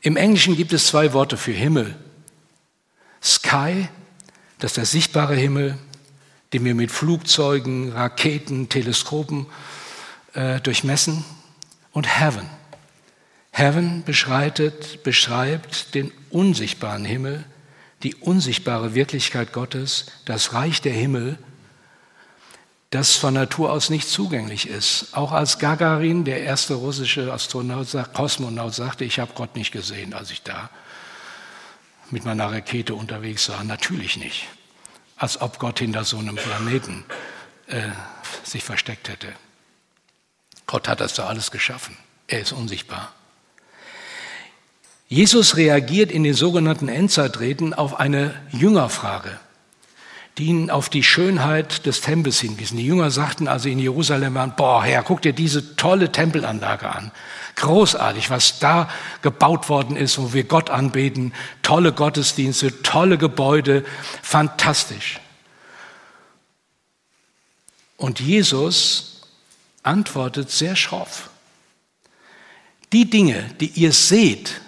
Im 0.00 0.16
Englischen 0.16 0.56
gibt 0.56 0.72
es 0.72 0.86
zwei 0.86 1.12
Worte 1.12 1.36
für 1.36 1.52
Himmel. 1.52 1.94
Sky, 3.22 3.86
das 4.60 4.70
ist 4.70 4.76
der 4.78 4.86
sichtbare 4.86 5.34
Himmel, 5.34 5.76
den 6.54 6.64
wir 6.64 6.74
mit 6.74 6.90
Flugzeugen, 6.90 7.92
Raketen, 7.92 8.70
Teleskopen 8.70 9.44
äh, 10.32 10.58
durchmessen. 10.62 11.22
Und 11.92 12.06
Heaven. 12.18 12.48
Heaven 13.58 14.04
beschreitet, 14.04 15.02
beschreibt 15.02 15.94
den 15.94 16.12
unsichtbaren 16.28 17.06
Himmel, 17.06 17.42
die 18.02 18.14
unsichtbare 18.14 18.94
Wirklichkeit 18.94 19.54
Gottes, 19.54 20.04
das 20.26 20.52
Reich 20.52 20.82
der 20.82 20.92
Himmel, 20.92 21.38
das 22.90 23.16
von 23.16 23.32
Natur 23.32 23.72
aus 23.72 23.88
nicht 23.88 24.10
zugänglich 24.10 24.68
ist. 24.68 25.16
Auch 25.16 25.32
als 25.32 25.58
Gagarin, 25.58 26.26
der 26.26 26.42
erste 26.42 26.74
russische 26.74 27.32
Astronaut, 27.32 27.88
Kosmonaut, 28.12 28.74
sagte, 28.74 29.06
ich 29.06 29.20
habe 29.20 29.32
Gott 29.34 29.56
nicht 29.56 29.72
gesehen, 29.72 30.12
als 30.12 30.30
ich 30.30 30.42
da 30.42 30.68
mit 32.10 32.26
meiner 32.26 32.52
Rakete 32.52 32.94
unterwegs 32.94 33.48
war. 33.48 33.64
Natürlich 33.64 34.18
nicht. 34.18 34.48
Als 35.16 35.40
ob 35.40 35.58
Gott 35.58 35.78
hinter 35.78 36.04
so 36.04 36.18
einem 36.18 36.36
Planeten 36.36 37.06
äh, 37.68 37.88
sich 38.44 38.62
versteckt 38.62 39.08
hätte. 39.08 39.32
Gott 40.66 40.88
hat 40.88 41.00
das 41.00 41.14
da 41.14 41.26
alles 41.26 41.50
geschaffen. 41.50 41.96
Er 42.26 42.42
ist 42.42 42.52
unsichtbar. 42.52 43.14
Jesus 45.08 45.56
reagiert 45.56 46.10
in 46.10 46.24
den 46.24 46.34
sogenannten 46.34 46.88
Endzeitreden 46.88 47.74
auf 47.74 48.00
eine 48.00 48.34
Jüngerfrage 48.50 49.38
die 50.38 50.46
ihn 50.46 50.70
auf 50.70 50.90
die 50.90 51.02
Schönheit 51.02 51.86
des 51.86 52.02
Tempels 52.02 52.40
hinwiesen. 52.40 52.76
Die 52.76 52.86
Jünger 52.86 53.10
sagten 53.10 53.48
also 53.48 53.70
in 53.70 53.78
Jerusalem, 53.78 54.52
boah 54.56 54.84
Herr, 54.84 55.02
guck 55.02 55.22
dir 55.22 55.32
diese 55.32 55.76
tolle 55.76 56.12
Tempelanlage 56.12 56.90
an. 56.90 57.10
Großartig, 57.54 58.28
was 58.28 58.58
da 58.58 58.90
gebaut 59.22 59.70
worden 59.70 59.96
ist, 59.96 60.18
wo 60.18 60.34
wir 60.34 60.44
Gott 60.44 60.68
anbeten. 60.68 61.32
Tolle 61.62 61.92
Gottesdienste, 61.92 62.82
tolle 62.82 63.16
Gebäude, 63.16 63.82
fantastisch. 64.22 65.20
Und 67.96 68.20
Jesus 68.20 69.22
antwortet 69.82 70.50
sehr 70.50 70.76
schroff. 70.76 71.30
Die 72.92 73.08
Dinge, 73.08 73.42
die 73.58 73.68
ihr 73.68 73.92
seht, 73.92 74.60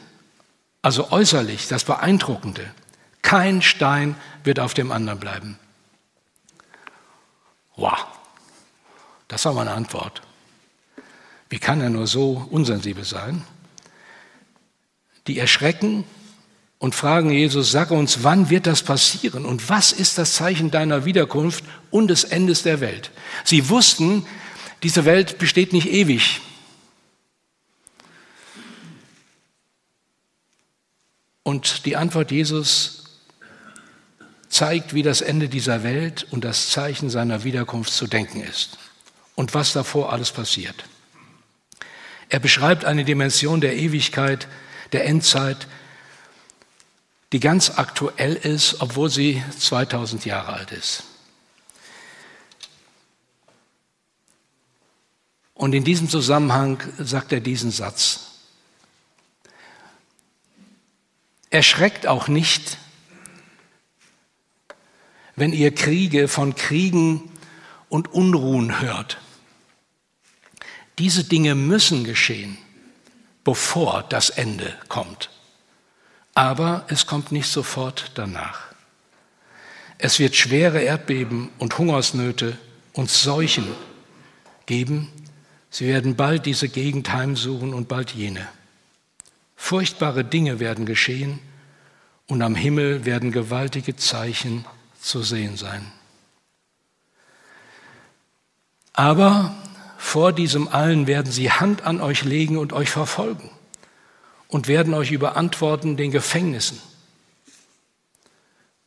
also 0.83 1.11
äußerlich, 1.11 1.69
das 1.69 1.85
Beeindruckende, 1.85 2.71
kein 3.23 3.63
Stein 3.63 4.17
wird 4.45 4.61
auf 4.61 4.75
dem 4.75 4.93
anderen 4.93 5.19
bleiben. 5.19 5.59
Wow, 7.77 8.07
das 9.29 9.45
war 9.45 9.53
meine 9.55 9.73
Antwort. 9.73 10.23
Wie 11.49 11.59
kann 11.59 11.81
er 11.81 11.91
nur 11.91 12.07
so 12.07 12.47
unsensibel 12.51 13.05
sein? 13.05 13.45
Die 15.27 15.39
erschrecken 15.39 16.05
und 16.79 16.95
fragen 16.95 17.31
Jesus, 17.31 17.71
sag 17.71 17.91
uns, 17.91 18.23
wann 18.23 18.51
wird 18.51 18.67
das 18.67 18.83
passieren 18.83 19.45
und 19.45 19.69
was 19.69 19.93
ist 19.93 20.19
das 20.19 20.35
Zeichen 20.35 20.71
deiner 20.71 21.05
Wiederkunft 21.05 21.65
und 21.91 22.09
des 22.09 22.25
Endes 22.25 22.63
der 22.63 22.81
Welt? 22.81 23.11
Sie 23.45 23.69
wussten, 23.69 24.27
diese 24.83 25.05
Welt 25.05 25.39
besteht 25.39 25.73
nicht 25.73 25.89
ewig. 25.89 26.41
Und 31.59 31.87
die 31.87 31.97
Antwort 31.97 32.31
Jesus 32.31 33.03
zeigt, 34.49 34.95
wie 34.95 35.03
das 35.03 35.23
Ende 35.23 35.49
dieser 35.49 35.83
Welt 35.83 36.25
und 36.31 36.45
das 36.45 36.71
Zeichen 36.71 37.11
seiner 37.11 37.43
Wiederkunft 37.43 37.93
zu 37.93 38.07
denken 38.07 38.43
ist 38.43 38.79
und 39.35 39.55
was 39.55 39.73
davor 39.73 40.13
alles 40.13 40.31
passiert. 40.31 40.85
Er 42.29 42.39
beschreibt 42.39 42.85
eine 42.85 43.05
Dimension 43.05 43.61
der 43.61 43.75
Ewigkeit, 43.75 44.47
der 44.93 45.05
Endzeit, 45.05 45.67
die 47.33 47.41
ganz 47.41 47.73
aktuell 47.75 48.37
ist, 48.37 48.81
obwohl 48.81 49.11
sie 49.11 49.43
2000 49.59 50.27
Jahre 50.27 50.53
alt 50.53 50.71
ist. 50.71 51.03
Und 55.55 55.75
in 55.75 55.83
diesem 55.83 56.09
Zusammenhang 56.09 56.81
sagt 56.99 57.33
er 57.33 57.41
diesen 57.41 57.73
Satz. 57.73 58.28
Erschreckt 61.51 62.07
auch 62.07 62.29
nicht, 62.29 62.79
wenn 65.37 65.53
ihr 65.53 65.75
Kriege 65.75 66.29
von 66.29 66.55
Kriegen 66.55 67.31
und 67.89 68.13
Unruhen 68.13 68.81
hört. 68.81 69.19
Diese 70.99 71.25
Dinge 71.25 71.55
müssen 71.55 72.05
geschehen, 72.05 72.59
bevor 73.45 74.03
das 74.03 74.31
Ende 74.31 74.77
kommt. 74.89 75.31
Aber 76.35 76.85
es 76.89 77.07
kommt 77.07 77.33
nicht 77.33 77.49
sofort 77.49 78.11
danach. 78.15 78.69
Es 79.97 80.19
wird 80.19 80.37
schwere 80.37 80.81
Erdbeben 80.81 81.51
und 81.59 81.79
Hungersnöte 81.79 82.59
und 82.93 83.11
Seuchen 83.11 83.67
geben. 84.67 85.11
Sie 85.71 85.87
werden 85.87 86.15
bald 86.15 86.47
diese 86.47 86.69
Gegend 86.69 87.13
heimsuchen 87.13 87.75
und 87.75 87.89
bald 87.89 88.13
jene. 88.13 88.47
Furchtbare 89.69 90.25
Dinge 90.25 90.61
werden 90.61 90.87
geschehen 90.87 91.41
und 92.27 92.41
am 92.41 92.55
Himmel 92.55 93.05
werden 93.05 93.33
gewaltige 93.33 93.97
Zeichen 93.97 94.65
zu 94.99 95.23
sehen 95.23 95.59
sein. 95.59 95.85
Aber 98.95 99.55
vor 99.99 100.33
diesem 100.33 100.69
allen 100.69 101.07
werden 101.07 101.31
sie 101.31 101.51
Hand 101.51 101.83
an 101.83 102.01
euch 102.01 102.25
legen 102.25 102.57
und 102.57 102.73
euch 102.73 102.89
verfolgen 102.89 103.51
und 104.47 104.69
werden 104.69 104.95
euch 104.95 105.11
überantworten 105.11 105.99
den 105.99 106.13
Gefängnissen. 106.13 106.81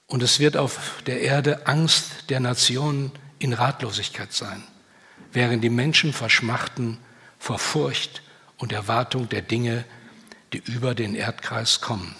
Und 0.07 0.23
es 0.23 0.39
wird 0.39 0.57
auf 0.57 1.03
der 1.05 1.21
Erde 1.21 1.67
Angst 1.67 2.31
der 2.31 2.39
Nationen 2.39 3.11
in 3.37 3.53
Ratlosigkeit 3.53 4.33
sein, 4.33 4.63
während 5.31 5.63
die 5.63 5.69
Menschen 5.69 6.11
verschmachten 6.11 6.97
vor 7.37 7.59
Furcht 7.59 8.23
und 8.57 8.71
Erwartung 8.71 9.29
der 9.29 9.43
Dinge, 9.43 9.85
die 9.85 10.00
über 10.59 10.95
den 10.95 11.15
Erdkreis 11.15 11.81
kommen. 11.81 12.15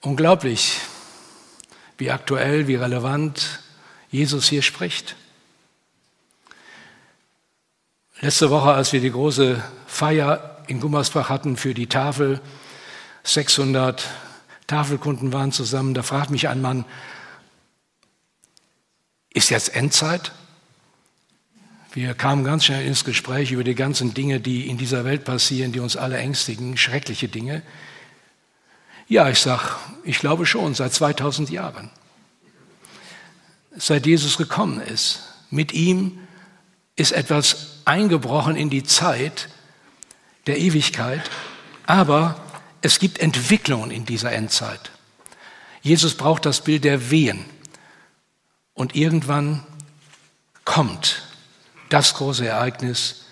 Unglaublich, 0.00 0.80
wie 1.96 2.10
aktuell, 2.10 2.68
wie 2.68 2.76
relevant 2.76 3.60
Jesus 4.10 4.48
hier 4.48 4.62
spricht. 4.62 5.16
Letzte 8.20 8.50
Woche, 8.50 8.72
als 8.72 8.92
wir 8.92 9.00
die 9.00 9.10
große 9.10 9.62
Feier 9.86 10.64
in 10.66 10.80
Gummersbach 10.80 11.28
hatten 11.28 11.56
für 11.56 11.74
die 11.74 11.86
Tafel, 11.86 12.40
600 13.24 14.04
Tafelkunden 14.66 15.32
waren 15.32 15.52
zusammen, 15.52 15.94
da 15.94 16.02
fragt 16.02 16.30
mich 16.30 16.48
ein 16.48 16.60
Mann, 16.60 16.84
ist 19.30 19.50
jetzt 19.50 19.74
Endzeit? 19.74 20.32
Wir 21.92 22.12
kamen 22.12 22.44
ganz 22.44 22.66
schnell 22.66 22.84
ins 22.86 23.04
Gespräch 23.04 23.50
über 23.50 23.64
die 23.64 23.74
ganzen 23.74 24.12
Dinge, 24.12 24.40
die 24.40 24.68
in 24.68 24.76
dieser 24.76 25.04
Welt 25.04 25.24
passieren, 25.24 25.72
die 25.72 25.80
uns 25.80 25.96
alle 25.96 26.18
ängstigen, 26.18 26.76
schreckliche 26.76 27.28
Dinge. 27.28 27.62
Ja, 29.08 29.30
ich 29.30 29.38
sage, 29.38 29.70
ich 30.04 30.18
glaube 30.18 30.44
schon, 30.44 30.74
seit 30.74 30.92
2000 30.92 31.48
Jahren. 31.48 31.90
Seit 33.74 34.04
Jesus 34.04 34.36
gekommen 34.36 34.82
ist. 34.82 35.22
Mit 35.50 35.72
ihm 35.72 36.18
ist 36.94 37.12
etwas 37.12 37.80
eingebrochen 37.86 38.54
in 38.54 38.68
die 38.68 38.82
Zeit 38.82 39.48
der 40.46 40.58
Ewigkeit, 40.58 41.30
aber 41.86 42.38
es 42.82 42.98
gibt 42.98 43.18
Entwicklungen 43.18 43.90
in 43.90 44.04
dieser 44.04 44.32
Endzeit. 44.32 44.90
Jesus 45.80 46.14
braucht 46.14 46.44
das 46.44 46.62
Bild 46.62 46.84
der 46.84 47.10
Wehen. 47.10 47.46
Und 48.74 48.94
irgendwann 48.94 49.64
kommt 50.66 51.27
das 51.88 52.14
große 52.14 52.46
Ereignis, 52.46 53.24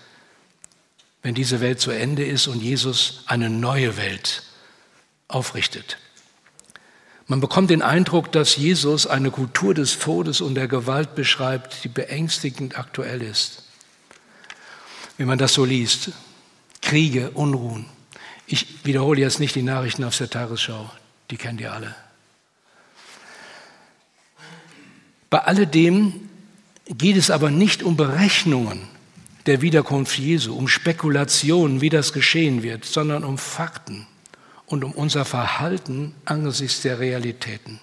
wenn 1.21 1.35
diese 1.35 1.59
Welt 1.59 1.79
zu 1.79 1.91
Ende 1.91 2.25
ist 2.25 2.47
und 2.47 2.61
Jesus 2.61 3.23
eine 3.25 3.49
neue 3.49 3.97
Welt 3.97 4.43
aufrichtet. 5.27 5.97
Man 7.27 7.41
bekommt 7.41 7.69
den 7.69 7.81
Eindruck, 7.81 8.31
dass 8.31 8.55
Jesus 8.55 9.05
eine 9.05 9.31
Kultur 9.31 9.73
des 9.73 9.99
Todes 9.99 10.39
und 10.39 10.55
der 10.55 10.69
Gewalt 10.69 11.15
beschreibt, 11.15 11.83
die 11.83 11.89
beängstigend 11.89 12.79
aktuell 12.79 13.21
ist. 13.21 13.63
Wenn 15.17 15.27
man 15.27 15.37
das 15.37 15.53
so 15.53 15.65
liest, 15.65 16.11
Kriege, 16.81 17.31
Unruhen. 17.31 17.87
Ich 18.45 18.85
wiederhole 18.85 19.19
jetzt 19.19 19.41
nicht 19.41 19.55
die 19.55 19.63
Nachrichten 19.63 20.05
auf 20.05 20.17
der 20.17 20.29
Tagesschau, 20.29 20.89
die 21.29 21.35
kennt 21.35 21.59
ihr 21.59 21.73
alle. 21.73 21.93
Bei 25.29 25.39
alledem 25.39 26.26
geht 26.89 27.17
es 27.17 27.29
aber 27.29 27.51
nicht 27.51 27.83
um 27.83 27.97
Berechnungen 27.97 28.81
der 29.45 29.61
Wiederkunft 29.61 30.17
Jesu, 30.17 30.55
um 30.55 30.67
Spekulationen, 30.67 31.81
wie 31.81 31.89
das 31.89 32.13
geschehen 32.13 32.63
wird, 32.63 32.85
sondern 32.85 33.23
um 33.23 33.37
Fakten 33.37 34.07
und 34.65 34.83
um 34.83 34.91
unser 34.91 35.25
Verhalten 35.25 36.13
angesichts 36.25 36.81
der 36.81 36.99
Realitäten. 36.99 37.79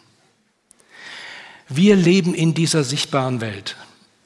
Wir 1.68 1.96
leben 1.96 2.34
in 2.34 2.52
dieser 2.54 2.84
sichtbaren 2.84 3.40
Welt, 3.40 3.76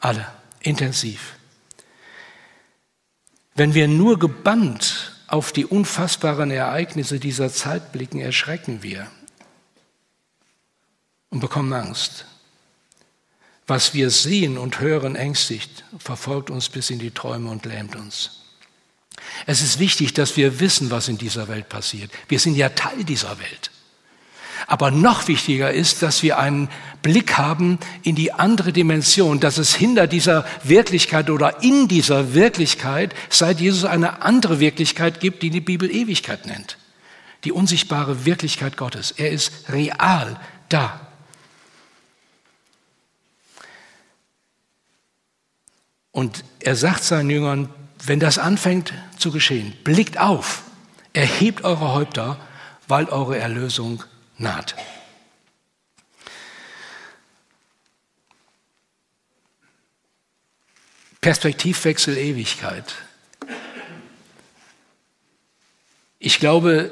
alle, 0.01 0.27
intensiv. 0.61 1.37
Wenn 3.55 3.75
wir 3.75 3.87
nur 3.89 4.19
gebannt 4.19 5.17
auf 5.29 5.53
die 5.53 5.67
unfassbaren 5.67 6.51
Ereignisse 6.51 7.21
dieser 7.21 7.53
Zeit 7.53 7.93
blicken, 7.93 8.19
erschrecken 8.19 8.83
wir 8.83 9.09
und 11.31 11.41
bekommen 11.41 11.73
Angst. 11.73 12.27
Was 13.69 13.93
wir 13.93 14.09
sehen 14.11 14.57
und 14.57 14.81
hören 14.81 15.15
ängstigt, 15.15 15.85
verfolgt 15.99 16.49
uns 16.49 16.71
bis 16.71 16.89
in 16.89 16.99
die 16.99 17.11
Träume 17.11 17.51
und 17.51 17.67
lähmt 17.67 17.97
uns. 17.97 18.41
Es 19.47 19.61
ist 19.61 19.79
wichtig, 19.79 20.15
dass 20.15 20.39
wir 20.39 20.59
wissen, 20.59 20.91
was 20.91 21.09
in 21.09 21.19
dieser 21.19 21.49
Welt 21.49 21.69
passiert. 21.69 22.11
Wir 22.29 22.39
sind 22.39 22.57
ja 22.57 22.71
Teil 22.71 23.05
dieser 23.05 23.39
Welt. 23.39 23.71
Aber 24.67 24.91
noch 24.91 25.29
wichtiger 25.29 25.71
ist, 25.71 26.03
dass 26.03 26.23
wir 26.23 26.39
einen 26.39 26.69
Blick 27.03 27.37
haben 27.37 27.79
in 28.03 28.17
die 28.17 28.33
andere 28.33 28.73
Dimension, 28.73 29.39
dass 29.39 29.59
es 29.59 29.75
hinter 29.75 30.07
dieser 30.07 30.47
Wirklichkeit 30.65 31.29
oder 31.29 31.63
in 31.63 31.89
dieser 31.89 32.35
Wirklichkeit 32.35 33.15
seit 33.29 33.61
Jesus 33.61 33.85
eine 33.85 34.23
andere 34.23 34.61
Wirklichkeit 34.61 35.21
gibt, 35.21 35.43
die 35.43 35.51
die 35.51 35.61
Bibel 35.61 35.91
Ewigkeit 35.91 36.47
nennt. 36.47 36.79
Die 37.45 37.53
unsichtbare 37.53 38.25
Wirklichkeit 38.25 38.79
Gottes. 38.79 39.13
Er 39.13 39.31
ist 39.31 39.53
real 39.69 40.41
da. 40.71 41.08
Und 46.19 46.43
er 46.59 46.75
sagt 46.75 47.05
seinen 47.05 47.31
Jüngern, 47.31 47.73
wenn 48.05 48.19
das 48.19 48.39
anfängt 48.39 48.93
zu 49.21 49.31
geschehen, 49.31 49.73
blickt 49.85 50.19
auf, 50.19 50.65
erhebt 51.13 51.63
eure 51.63 51.95
Häupter, 51.95 52.41
weil 52.89 53.05
eure 53.05 53.39
Erlösung 53.39 54.03
naht. 54.37 54.75
Perspektivwechsel 61.21 62.17
Ewigkeit. 62.17 62.97
Ich 66.19 66.41
glaube, 66.41 66.91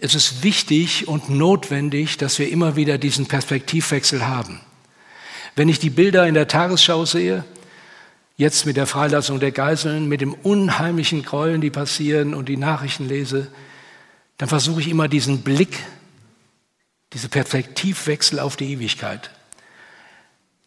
es 0.00 0.14
ist 0.14 0.44
wichtig 0.44 1.08
und 1.08 1.28
notwendig, 1.28 2.18
dass 2.18 2.38
wir 2.38 2.48
immer 2.48 2.76
wieder 2.76 2.98
diesen 2.98 3.26
Perspektivwechsel 3.26 4.28
haben. 4.28 4.60
Wenn 5.56 5.68
ich 5.68 5.80
die 5.80 5.90
Bilder 5.90 6.28
in 6.28 6.34
der 6.34 6.46
Tagesschau 6.46 7.04
sehe, 7.04 7.44
jetzt 8.40 8.64
mit 8.64 8.78
der 8.78 8.86
Freilassung 8.86 9.38
der 9.38 9.52
Geiseln, 9.52 10.08
mit 10.08 10.22
dem 10.22 10.32
unheimlichen 10.32 11.22
Gräueln, 11.22 11.60
die 11.60 11.68
passieren 11.68 12.32
und 12.32 12.48
die 12.48 12.56
Nachrichten 12.56 13.06
lese, 13.06 13.48
dann 14.38 14.48
versuche 14.48 14.80
ich 14.80 14.88
immer 14.88 15.08
diesen 15.08 15.42
Blick 15.42 15.78
diese 17.12 17.28
Perspektivwechsel 17.28 18.38
auf 18.38 18.56
die 18.56 18.72
Ewigkeit. 18.72 19.30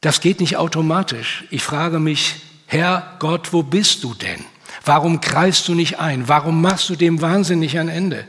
Das 0.01 0.21
geht 0.21 0.39
nicht 0.39 0.57
automatisch. 0.57 1.45
Ich 1.49 1.63
frage 1.63 1.99
mich, 1.99 2.41
Herr 2.67 3.15
Gott, 3.17 3.53
wo 3.53 3.63
bist 3.63 4.03
du 4.03 4.13
denn? 4.13 4.45
Warum 4.85 5.19
kreist 5.19 5.67
du 5.67 5.73
nicht 5.73 5.99
ein? 5.99 6.27
Warum 6.27 6.61
machst 6.61 6.89
du 6.89 6.95
dem 6.95 7.21
Wahnsinn 7.21 7.57
nicht 7.57 7.79
ein 7.79 7.89
Ende? 7.89 8.27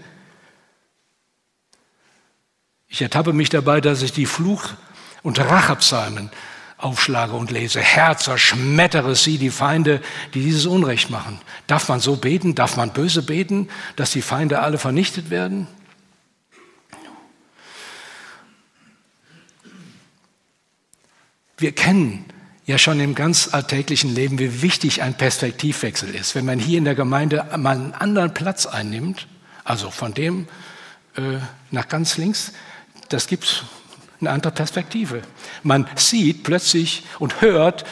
Ich 2.89 3.03
ertappe 3.03 3.35
mich 3.35 3.51
dabei, 3.51 3.83
dass 3.83 4.01
ich 4.01 4.13
die 4.13 4.27
Fluch- 4.27 4.71
und 5.23 5.39
Rachepsalmen 5.39 6.31
aufschlage 6.77 7.35
und 7.35 7.51
lese. 7.51 7.81
Herr, 7.81 8.17
zerschmettere 8.17 9.15
sie, 9.15 9.39
die 9.39 9.51
Feinde, 9.51 10.01
die 10.35 10.43
dieses 10.43 10.67
Unrecht 10.67 11.11
machen. 11.11 11.41
Darf 11.67 11.89
man 11.89 12.01
so 12.01 12.17
beten? 12.17 12.55
Darf 12.55 12.77
man 12.77 12.93
böse 12.93 13.23
beten, 13.23 13.69
dass 13.97 14.11
die 14.11 14.23
Feinde 14.23 14.61
alle 14.61 14.79
vernichtet 14.79 15.31
werden? 15.31 15.67
Wir 21.57 21.73
kennen 21.73 22.25
ja 22.67 22.79
schon 22.79 22.99
im 23.01 23.15
ganz 23.15 23.53
alltäglichen 23.53 24.15
Leben, 24.15 24.39
wie 24.39 24.63
wichtig 24.63 25.03
ein 25.03 25.15
Perspektivwechsel 25.15 26.15
ist. 26.15 26.35
Wenn 26.35 26.45
man 26.45 26.59
hier 26.59 26.79
in 26.79 26.85
der 26.85 26.95
Gemeinde 26.95 27.47
mal 27.57 27.77
einen 27.77 27.93
anderen 27.95 28.35
Platz 28.35 28.67
einnimmt, 28.67 29.29
also 29.65 29.91
von 29.91 30.15
dem 30.15 30.49
äh, 31.17 31.39
nach 31.71 31.89
ganz 31.89 32.17
links, 32.17 32.53
das 33.09 33.27
gibt 33.27 33.65
eine 34.21 34.31
andere 34.31 34.53
Perspektive. 34.53 35.23
Man 35.63 35.87
sieht 35.97 36.43
plötzlich 36.43 37.05
und 37.19 37.41
hört 37.41 37.85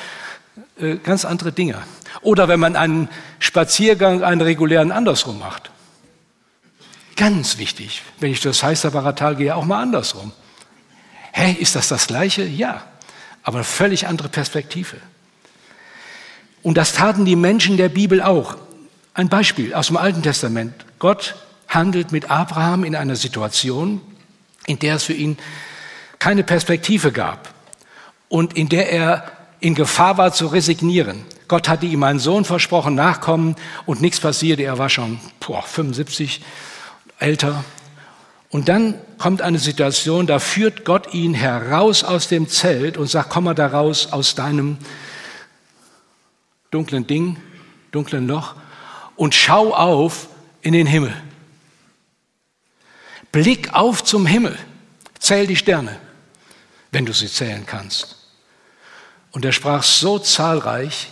äh, 0.79 0.97
ganz 0.97 1.25
andere 1.25 1.53
Dinge. 1.53 1.83
Oder 2.21 2.49
wenn 2.49 2.61
man 2.61 2.77
einen 2.77 3.09
Spaziergang, 3.39 4.23
einen 4.23 4.41
regulären 4.41 4.93
andersrum 4.93 5.39
macht. 5.39 5.71
Ganz 7.17 7.59
wichtig. 7.59 8.03
Wenn 8.21 8.33
ich 8.33 8.41
das 8.41 8.63
Heißer 8.63 9.35
gehe, 9.35 9.55
auch 9.55 9.65
mal 9.65 9.83
andersrum. 9.83 10.33
Hey, 11.33 11.53
ist 11.55 11.77
das 11.77 11.89
das 11.89 12.07
Gleiche? 12.07 12.45
Ja 12.45 12.83
aber 13.43 13.59
eine 13.59 13.65
völlig 13.65 14.07
andere 14.07 14.29
Perspektive. 14.29 14.97
Und 16.63 16.77
das 16.77 16.93
taten 16.93 17.25
die 17.25 17.37
Menschen 17.37 17.77
der 17.77 17.89
Bibel 17.89 18.23
auch. 18.23 18.57
Ein 19.15 19.29
Beispiel 19.29 19.75
aus 19.75 19.89
dem 19.89 19.97
Alten 19.97 20.23
Testament. 20.23 20.73
Gott 20.99 21.35
handelt 21.69 22.13
mit 22.13 22.31
Abraham 22.31 22.85
in 22.85 22.95
einer 22.95 23.17
Situation, 23.17 24.01
in 24.67 24.79
der 24.79 24.97
es 24.97 25.05
für 25.05 25.13
ihn 25.13 25.39
keine 26.23 26.45
Perspektive 26.45 27.11
gab 27.11 27.53
und 28.29 28.57
in 28.57 28.69
der 28.69 28.93
er 28.93 29.25
in 29.59 29.75
Gefahr 29.75 30.19
war 30.19 30.33
zu 30.33 30.47
resignieren. 30.47 31.25
Gott 31.49 31.69
hatte 31.69 31.85
ihm 31.87 32.05
einen 32.05 32.21
Sohn 32.21 32.45
versprochen, 32.45 32.95
Nachkommen 32.95 33.57
und 33.87 34.01
nichts 34.01 34.21
passierte. 34.21 34.63
Er 34.63 34.79
war 34.79 34.89
schon 34.89 35.19
boah, 35.41 35.65
75, 35.65 36.41
älter 37.19 37.65
und 38.51 38.69
dann 38.69 38.95
kommt 39.19 39.43
eine 39.43 39.59
Situation, 39.59 40.29
da 40.29 40.39
führt 40.39 40.85
Gott 40.85 41.13
ihn 41.13 41.35
heraus 41.35 42.05
aus 42.05 42.29
dem 42.29 42.49
Zelt 42.49 42.97
und 42.99 43.09
sagt, 43.09 43.31
komm 43.31 43.43
mal 43.43 43.55
da 43.55 43.67
raus 43.67 44.13
aus 44.13 44.37
deinem 44.37 44.79
dunklen 46.71 47.05
Ding, 47.05 47.37
dunklen 47.91 48.29
Loch 48.29 48.55
und 49.17 49.35
schau 49.35 49.75
auf 49.75 50.29
in 50.61 50.73
den 50.73 50.87
Himmel. 50.87 51.15
Blick 53.33 53.75
auf 53.75 54.05
zum 54.05 54.25
Himmel. 54.25 54.57
Zähl 55.19 55.49
die 55.49 55.57
Sterne, 55.57 55.99
wenn 56.92 57.07
du 57.07 57.12
sie 57.12 57.28
zählen 57.28 57.66
kannst. 57.66 58.16
Und 59.33 59.44
er 59.44 59.52
sprach, 59.52 59.83
so 59.83 60.18
zahlreich 60.18 61.09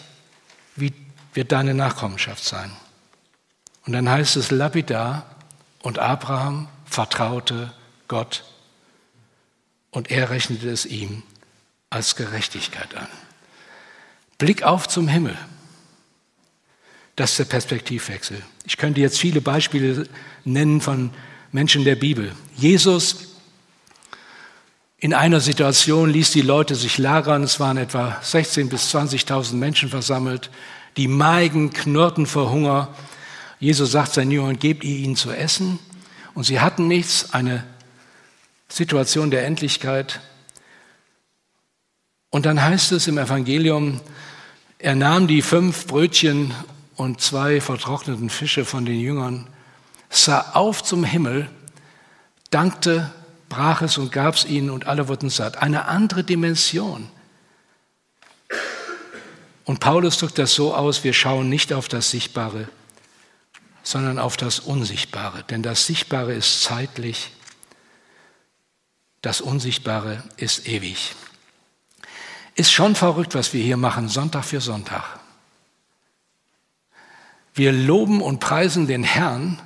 wie 0.77 0.93
wird 1.35 1.53
deine 1.53 1.75
Nachkommenschaft 1.75 2.45
sein. 2.45 2.71
Und 3.87 3.93
dann 3.95 4.09
heißt 4.09 4.37
es 4.37 4.51
lapidar, 4.51 5.25
und 5.83 5.99
Abraham 5.99 6.69
vertraute 6.85 7.73
Gott 8.09 8.45
und 9.91 10.11
er 10.11 10.31
rechnete 10.31 10.69
es 10.69 10.87
ihm 10.87 11.23
als 11.89 12.17
Gerechtigkeit 12.17 12.95
an. 12.95 13.09
Blick 14.39 14.63
auf 14.63 14.89
zum 14.89 15.09
Himmel. 15.09 15.37
Das 17.17 17.33
ist 17.33 17.39
der 17.39 17.45
Perspektivwechsel. 17.47 18.43
Ich 18.65 18.77
könnte 18.77 19.01
jetzt 19.01 19.19
viele 19.19 19.41
Beispiele 19.41 20.09
nennen 20.45 20.81
von 20.81 21.13
Menschen 21.53 21.85
der 21.85 21.97
Bibel. 21.97 22.35
Jesus 22.57 23.30
in 25.01 25.15
einer 25.15 25.41
Situation 25.41 26.11
ließ 26.11 26.31
die 26.31 26.43
Leute 26.43 26.75
sich 26.75 26.99
lagern. 26.99 27.43
Es 27.43 27.59
waren 27.59 27.79
etwa 27.79 28.21
16.000 28.23 28.69
bis 28.69 28.95
20.000 28.95 29.55
Menschen 29.55 29.89
versammelt. 29.89 30.51
Die 30.99 31.09
Meigen 31.09 31.73
knurrten 31.73 32.27
vor 32.27 32.51
Hunger. 32.51 32.95
Jesus 33.59 33.93
sagt 33.93 34.13
seinen 34.13 34.31
Jüngern, 34.31 34.59
gebt 34.59 34.85
ihr 34.85 34.97
ihnen 34.97 35.17
zu 35.17 35.33
essen? 35.33 35.79
Und 36.35 36.45
sie 36.45 36.61
hatten 36.61 36.87
nichts, 36.87 37.33
eine 37.33 37.65
Situation 38.69 39.31
der 39.31 39.47
Endlichkeit. 39.47 40.21
Und 42.29 42.45
dann 42.45 42.63
heißt 42.63 42.93
es 42.93 43.09
im 43.09 43.17
Evangelium, 43.17 44.01
er 44.79 44.97
nahm 44.97 45.27
die 45.27 45.41
fünf 45.41 45.87
Brötchen 45.87 46.53
und 46.97 47.23
zwei 47.23 47.63
vertrockneten 47.63 48.29
Fische 48.29 48.67
von 48.67 48.85
den 48.85 49.01
Jüngern, 49.01 49.49
sah 50.11 50.53
auf 50.53 50.85
zum 50.85 51.05
Himmel, 51.05 51.49
dankte, 52.51 53.11
brach 53.51 53.83
es 53.83 53.99
und 53.99 54.11
gab 54.11 54.37
es 54.37 54.47
ihnen 54.47 54.71
und 54.71 54.87
alle 54.87 55.09
wurden 55.09 55.29
satt. 55.29 55.59
Eine 55.59 55.85
andere 55.85 56.25
Dimension. 56.25 57.11
Und 59.65 59.81
Paulus 59.81 60.17
drückt 60.17 60.39
das 60.39 60.55
so 60.55 60.75
aus, 60.75 61.05
wir 61.05 61.13
schauen 61.13 61.51
nicht 61.51 61.75
auf 61.75 61.87
das 61.87 62.11
Sichtbare, 62.11 62.69
sondern 63.83 64.19
auf 64.19 64.39
das 64.39 64.59
Unsichtbare. 64.59 65.45
Denn 65.45 65.63
das 65.63 65.85
Sichtbare 65.85 66.33
ist 66.33 66.63
zeitlich, 66.63 67.33
das 69.21 69.43
Unsichtbare 69.43 70.25
ist 70.39 70.67
ewig. 70.67 71.15
Ist 72.55 72.73
schon 72.73 72.95
verrückt, 72.95 73.35
was 73.35 73.53
wir 73.53 73.63
hier 73.63 73.77
machen, 73.77 74.09
Sonntag 74.09 74.45
für 74.45 74.61
Sonntag. 74.61 75.05
Wir 77.55 77.73
loben 77.73 78.23
und 78.23 78.41
preisen 78.41 78.87
den 78.87 79.03
Herrn 79.03 79.61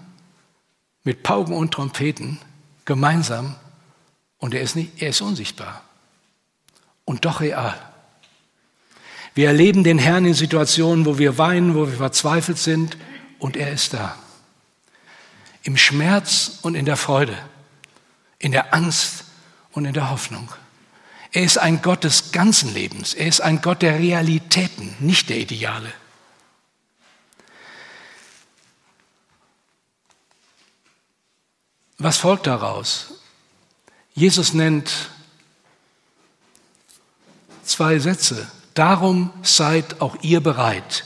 mit 1.05 1.23
Pauken 1.23 1.55
und 1.55 1.73
Trompeten 1.73 2.41
gemeinsam 2.85 3.57
und 4.45 4.53
er 4.53 4.61
ist, 4.61 4.77
nicht, 4.77 5.01
er 5.01 5.09
ist 5.09 5.23
unsichtbar 5.23 5.83
und 7.07 7.25
doch 7.25 7.41
real. 7.41 7.81
Wir 9.35 9.47
erleben 9.47 9.85
den 9.85 9.99
Herrn 9.99 10.27
in 10.27 10.35
Situationen, 10.35 11.07
wo 11.07 11.17
wir 11.17 11.39
weinen, 11.39 11.75
wo 11.75 11.87
wir 11.87 11.97
verzweifelt 11.97 12.59
sind, 12.59 12.99
und 13.39 13.57
er 13.57 13.73
ist 13.73 13.95
da. 13.95 14.19
Im 15.63 15.79
Schmerz 15.79 16.59
und 16.61 16.75
in 16.75 16.85
der 16.85 16.99
Freude, 16.99 17.39
in 18.39 18.53
der 18.53 18.75
Angst 18.75 19.25
und 19.73 19.87
in 19.87 19.95
der 19.95 20.11
Hoffnung. 20.11 20.53
Er 21.33 21.45
ist 21.45 21.57
ein 21.57 21.81
Gott 21.81 22.05
des 22.05 22.31
ganzen 22.31 22.75
Lebens. 22.75 23.15
Er 23.15 23.29
ist 23.29 23.41
ein 23.41 23.63
Gott 23.63 23.81
der 23.81 23.99
Realitäten, 23.99 24.95
nicht 24.99 25.31
der 25.31 25.39
Ideale. 25.39 25.91
Was 31.97 32.19
folgt 32.19 32.47
daraus? 32.47 33.24
Jesus 34.15 34.55
nennt 34.55 35.11
zwei 37.65 37.99
Sätze. 37.99 38.51
Darum 38.75 39.31
seid 39.43 40.01
auch 40.01 40.17
ihr 40.23 40.41
bereit. 40.41 41.05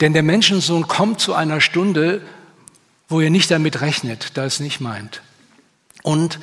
Denn 0.00 0.12
der 0.12 0.22
Menschensohn 0.22 0.88
kommt 0.88 1.20
zu 1.20 1.34
einer 1.34 1.60
Stunde, 1.60 2.22
wo 3.08 3.20
ihr 3.20 3.30
nicht 3.30 3.50
damit 3.50 3.80
rechnet, 3.80 4.36
da 4.36 4.44
es 4.44 4.60
nicht 4.60 4.80
meint. 4.80 5.22
Und 6.02 6.38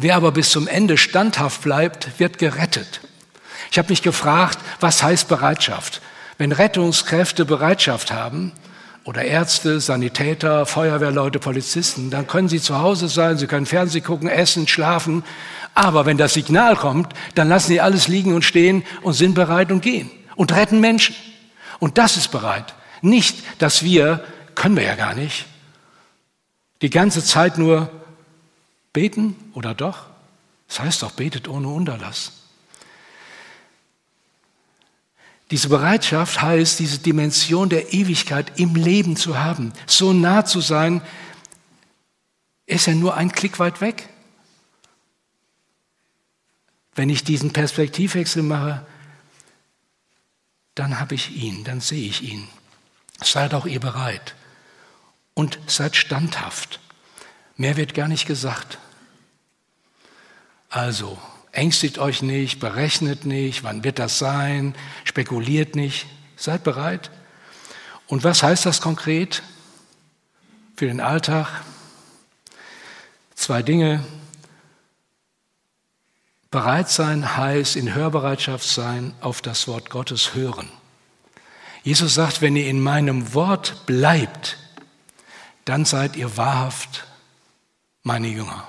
Wer 0.00 0.14
aber 0.14 0.30
bis 0.30 0.50
zum 0.50 0.68
Ende 0.68 0.96
standhaft 0.96 1.62
bleibt, 1.62 2.20
wird 2.20 2.38
gerettet. 2.38 3.00
Ich 3.72 3.78
habe 3.78 3.88
mich 3.88 4.00
gefragt, 4.00 4.60
was 4.78 5.02
heißt 5.02 5.26
Bereitschaft? 5.26 6.00
Wenn 6.38 6.52
Rettungskräfte 6.52 7.44
Bereitschaft 7.44 8.12
haben, 8.12 8.52
oder 9.08 9.24
Ärzte, 9.24 9.80
Sanitäter, 9.80 10.66
Feuerwehrleute, 10.66 11.38
Polizisten, 11.38 12.10
dann 12.10 12.26
können 12.26 12.50
sie 12.50 12.60
zu 12.60 12.78
Hause 12.78 13.08
sein, 13.08 13.38
sie 13.38 13.46
können 13.46 13.64
Fernsehen 13.64 14.04
gucken, 14.04 14.28
essen, 14.28 14.68
schlafen. 14.68 15.24
Aber 15.72 16.04
wenn 16.04 16.18
das 16.18 16.34
Signal 16.34 16.76
kommt, 16.76 17.14
dann 17.34 17.48
lassen 17.48 17.68
sie 17.68 17.80
alles 17.80 18.08
liegen 18.08 18.34
und 18.34 18.42
stehen 18.42 18.84
und 19.00 19.14
sind 19.14 19.32
bereit 19.32 19.72
und 19.72 19.80
gehen 19.80 20.10
und 20.36 20.54
retten 20.54 20.80
Menschen. 20.80 21.16
Und 21.78 21.96
das 21.96 22.18
ist 22.18 22.30
bereit. 22.30 22.74
Nicht, 23.00 23.42
dass 23.62 23.82
wir, 23.82 24.22
können 24.54 24.76
wir 24.76 24.84
ja 24.84 24.94
gar 24.94 25.14
nicht, 25.14 25.46
die 26.82 26.90
ganze 26.90 27.24
Zeit 27.24 27.56
nur 27.56 27.90
beten 28.92 29.36
oder 29.54 29.72
doch? 29.72 30.00
Das 30.68 30.80
heißt 30.80 31.02
doch, 31.02 31.12
betet 31.12 31.48
ohne 31.48 31.68
Unterlass. 31.68 32.32
Diese 35.50 35.68
Bereitschaft 35.68 36.42
heißt, 36.42 36.78
diese 36.78 36.98
Dimension 36.98 37.68
der 37.68 37.92
Ewigkeit 37.94 38.58
im 38.58 38.74
Leben 38.74 39.16
zu 39.16 39.38
haben, 39.38 39.72
so 39.86 40.12
nah 40.12 40.44
zu 40.44 40.60
sein, 40.60 41.00
ist 42.66 42.86
ja 42.86 42.94
nur 42.94 43.14
ein 43.14 43.32
Klick 43.32 43.58
weit 43.58 43.80
weg. 43.80 44.08
Wenn 46.94 47.08
ich 47.08 47.24
diesen 47.24 47.52
Perspektivwechsel 47.52 48.42
mache, 48.42 48.84
dann 50.74 51.00
habe 51.00 51.14
ich 51.14 51.34
ihn, 51.34 51.64
dann 51.64 51.80
sehe 51.80 52.08
ich 52.08 52.22
ihn. 52.22 52.46
Seid 53.22 53.54
auch 53.54 53.66
ihr 53.66 53.80
bereit 53.80 54.34
und 55.34 55.58
seid 55.66 55.96
standhaft. 55.96 56.80
Mehr 57.56 57.76
wird 57.76 57.94
gar 57.94 58.06
nicht 58.06 58.26
gesagt. 58.26 58.78
Also, 60.68 61.18
Ängstigt 61.58 61.98
euch 61.98 62.22
nicht, 62.22 62.60
berechnet 62.60 63.26
nicht, 63.26 63.64
wann 63.64 63.82
wird 63.82 63.98
das 63.98 64.16
sein, 64.16 64.76
spekuliert 65.02 65.74
nicht, 65.74 66.06
seid 66.36 66.62
bereit. 66.62 67.10
Und 68.06 68.22
was 68.22 68.44
heißt 68.44 68.64
das 68.64 68.80
konkret 68.80 69.42
für 70.76 70.86
den 70.86 71.00
Alltag? 71.00 71.48
Zwei 73.34 73.64
Dinge. 73.64 74.04
Bereit 76.52 76.90
sein 76.90 77.36
heißt 77.36 77.74
in 77.74 77.92
Hörbereitschaft 77.92 78.68
sein, 78.68 79.12
auf 79.20 79.42
das 79.42 79.66
Wort 79.66 79.90
Gottes 79.90 80.36
hören. 80.36 80.68
Jesus 81.82 82.14
sagt, 82.14 82.40
wenn 82.40 82.54
ihr 82.54 82.68
in 82.68 82.80
meinem 82.80 83.34
Wort 83.34 83.84
bleibt, 83.84 84.58
dann 85.64 85.84
seid 85.84 86.14
ihr 86.14 86.36
wahrhaft 86.36 87.08
meine 88.04 88.28
Jünger. 88.28 88.68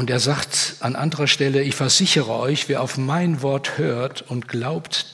Und 0.00 0.08
er 0.08 0.18
sagt 0.18 0.76
an 0.80 0.96
anderer 0.96 1.26
Stelle, 1.26 1.62
ich 1.62 1.74
versichere 1.74 2.30
euch, 2.30 2.70
wer 2.70 2.80
auf 2.80 2.96
mein 2.96 3.42
Wort 3.42 3.76
hört 3.76 4.22
und 4.22 4.48
glaubt 4.48 5.04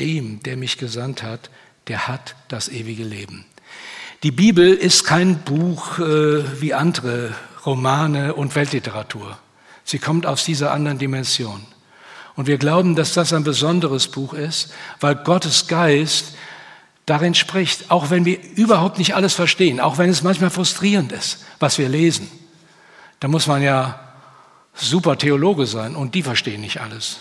dem, 0.00 0.42
der 0.42 0.58
mich 0.58 0.76
gesandt 0.76 1.22
hat, 1.22 1.48
der 1.86 2.08
hat 2.08 2.36
das 2.48 2.68
ewige 2.68 3.04
Leben. 3.04 3.46
Die 4.22 4.32
Bibel 4.32 4.74
ist 4.74 5.04
kein 5.04 5.38
Buch 5.38 5.98
äh, 5.98 6.60
wie 6.60 6.74
andere 6.74 7.34
Romane 7.64 8.34
und 8.34 8.54
Weltliteratur. 8.54 9.38
Sie 9.82 9.98
kommt 9.98 10.26
aus 10.26 10.44
dieser 10.44 10.72
anderen 10.72 10.98
Dimension. 10.98 11.64
Und 12.36 12.46
wir 12.46 12.58
glauben, 12.58 12.96
dass 12.96 13.14
das 13.14 13.32
ein 13.32 13.44
besonderes 13.44 14.08
Buch 14.08 14.34
ist, 14.34 14.74
weil 15.00 15.14
Gottes 15.14 15.68
Geist 15.68 16.34
darin 17.06 17.34
spricht, 17.34 17.90
auch 17.90 18.10
wenn 18.10 18.26
wir 18.26 18.38
überhaupt 18.56 18.98
nicht 18.98 19.14
alles 19.14 19.32
verstehen, 19.32 19.80
auch 19.80 19.96
wenn 19.96 20.10
es 20.10 20.22
manchmal 20.22 20.50
frustrierend 20.50 21.12
ist, 21.12 21.46
was 21.60 21.78
wir 21.78 21.88
lesen. 21.88 22.30
Da 23.20 23.28
muss 23.28 23.46
man 23.46 23.62
ja 23.62 24.03
super 24.74 25.16
Theologe 25.16 25.66
sein 25.66 25.96
und 25.96 26.14
die 26.14 26.22
verstehen 26.22 26.60
nicht 26.60 26.80
alles. 26.80 27.20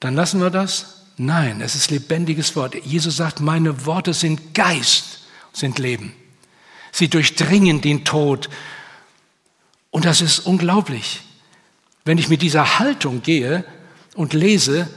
Dann 0.00 0.14
lassen 0.14 0.40
wir 0.40 0.50
das? 0.50 1.04
Nein, 1.16 1.60
es 1.60 1.74
ist 1.74 1.90
lebendiges 1.90 2.54
Wort. 2.54 2.76
Jesus 2.76 3.16
sagt, 3.16 3.40
meine 3.40 3.84
Worte 3.84 4.14
sind 4.14 4.54
Geist, 4.54 5.26
sind 5.52 5.78
Leben. 5.78 6.14
Sie 6.92 7.08
durchdringen 7.08 7.80
den 7.80 8.04
Tod. 8.04 8.48
Und 9.90 10.04
das 10.04 10.20
ist 10.20 10.40
unglaublich. 10.40 11.22
Wenn 12.04 12.18
ich 12.18 12.28
mit 12.28 12.42
dieser 12.42 12.78
Haltung 12.78 13.22
gehe 13.22 13.64
und 14.14 14.32
lese, 14.32 14.88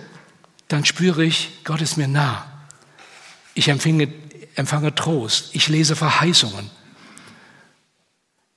dann 0.67 0.85
spüre 0.85 1.25
ich, 1.25 1.63
Gott 1.63 1.81
ist 1.81 1.97
mir 1.97 2.07
nah. 2.07 2.45
Ich 3.55 3.67
empfange, 3.67 4.13
empfange 4.55 4.93
Trost. 4.93 5.49
Ich 5.53 5.67
lese 5.67 5.95
Verheißungen 5.95 6.69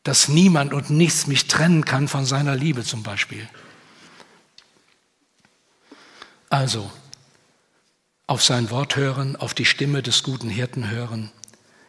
dass 0.05 0.29
niemand 0.29 0.73
und 0.75 0.91
nichts 0.91 1.27
mich 1.27 1.49
trennen 1.49 1.85
kann 1.85 2.09
von 2.09 2.27
seiner 2.27 2.55
Liebe 2.55 2.85
zum 2.85 3.03
Beispiel. 3.03 3.49
Also, 6.51 6.91
auf 8.27 8.43
sein 8.43 8.71
Wort 8.71 8.97
hören, 8.97 9.35
auf 9.35 9.55
die 9.55 9.65
Stimme 9.65 10.03
des 10.03 10.23
guten 10.23 10.51
Hirten 10.51 10.91
hören, 10.91 11.33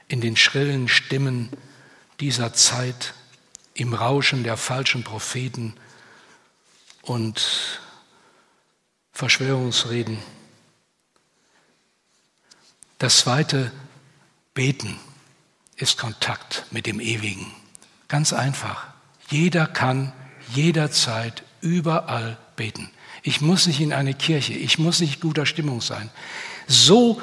in 0.07 0.21
den 0.21 0.37
schrillen 0.37 0.87
Stimmen 0.87 1.49
dieser 2.19 2.53
Zeit, 2.53 3.13
im 3.73 3.93
Rauschen 3.93 4.43
der 4.43 4.55
falschen 4.55 5.03
Propheten 5.03 5.75
und 7.01 7.81
Verschwörungsreden. 9.11 10.17
Das 12.97 13.19
zweite, 13.19 13.71
beten, 14.53 14.97
ist 15.75 15.97
Kontakt 15.97 16.65
mit 16.71 16.85
dem 16.85 17.01
Ewigen. 17.01 17.51
Ganz 18.15 18.31
einfach. 18.31 18.87
Jeder 19.29 19.67
kann 19.67 20.13
jederzeit 20.53 21.43
überall 21.59 22.37
beten. 22.55 22.89
Ich 23.23 23.41
muss 23.41 23.67
nicht 23.67 23.81
in 23.81 23.91
eine 23.91 24.13
Kirche, 24.13 24.53
ich 24.53 24.79
muss 24.79 25.01
nicht 25.01 25.19
guter 25.19 25.45
Stimmung 25.45 25.81
sein. 25.81 26.09
So 26.65 27.21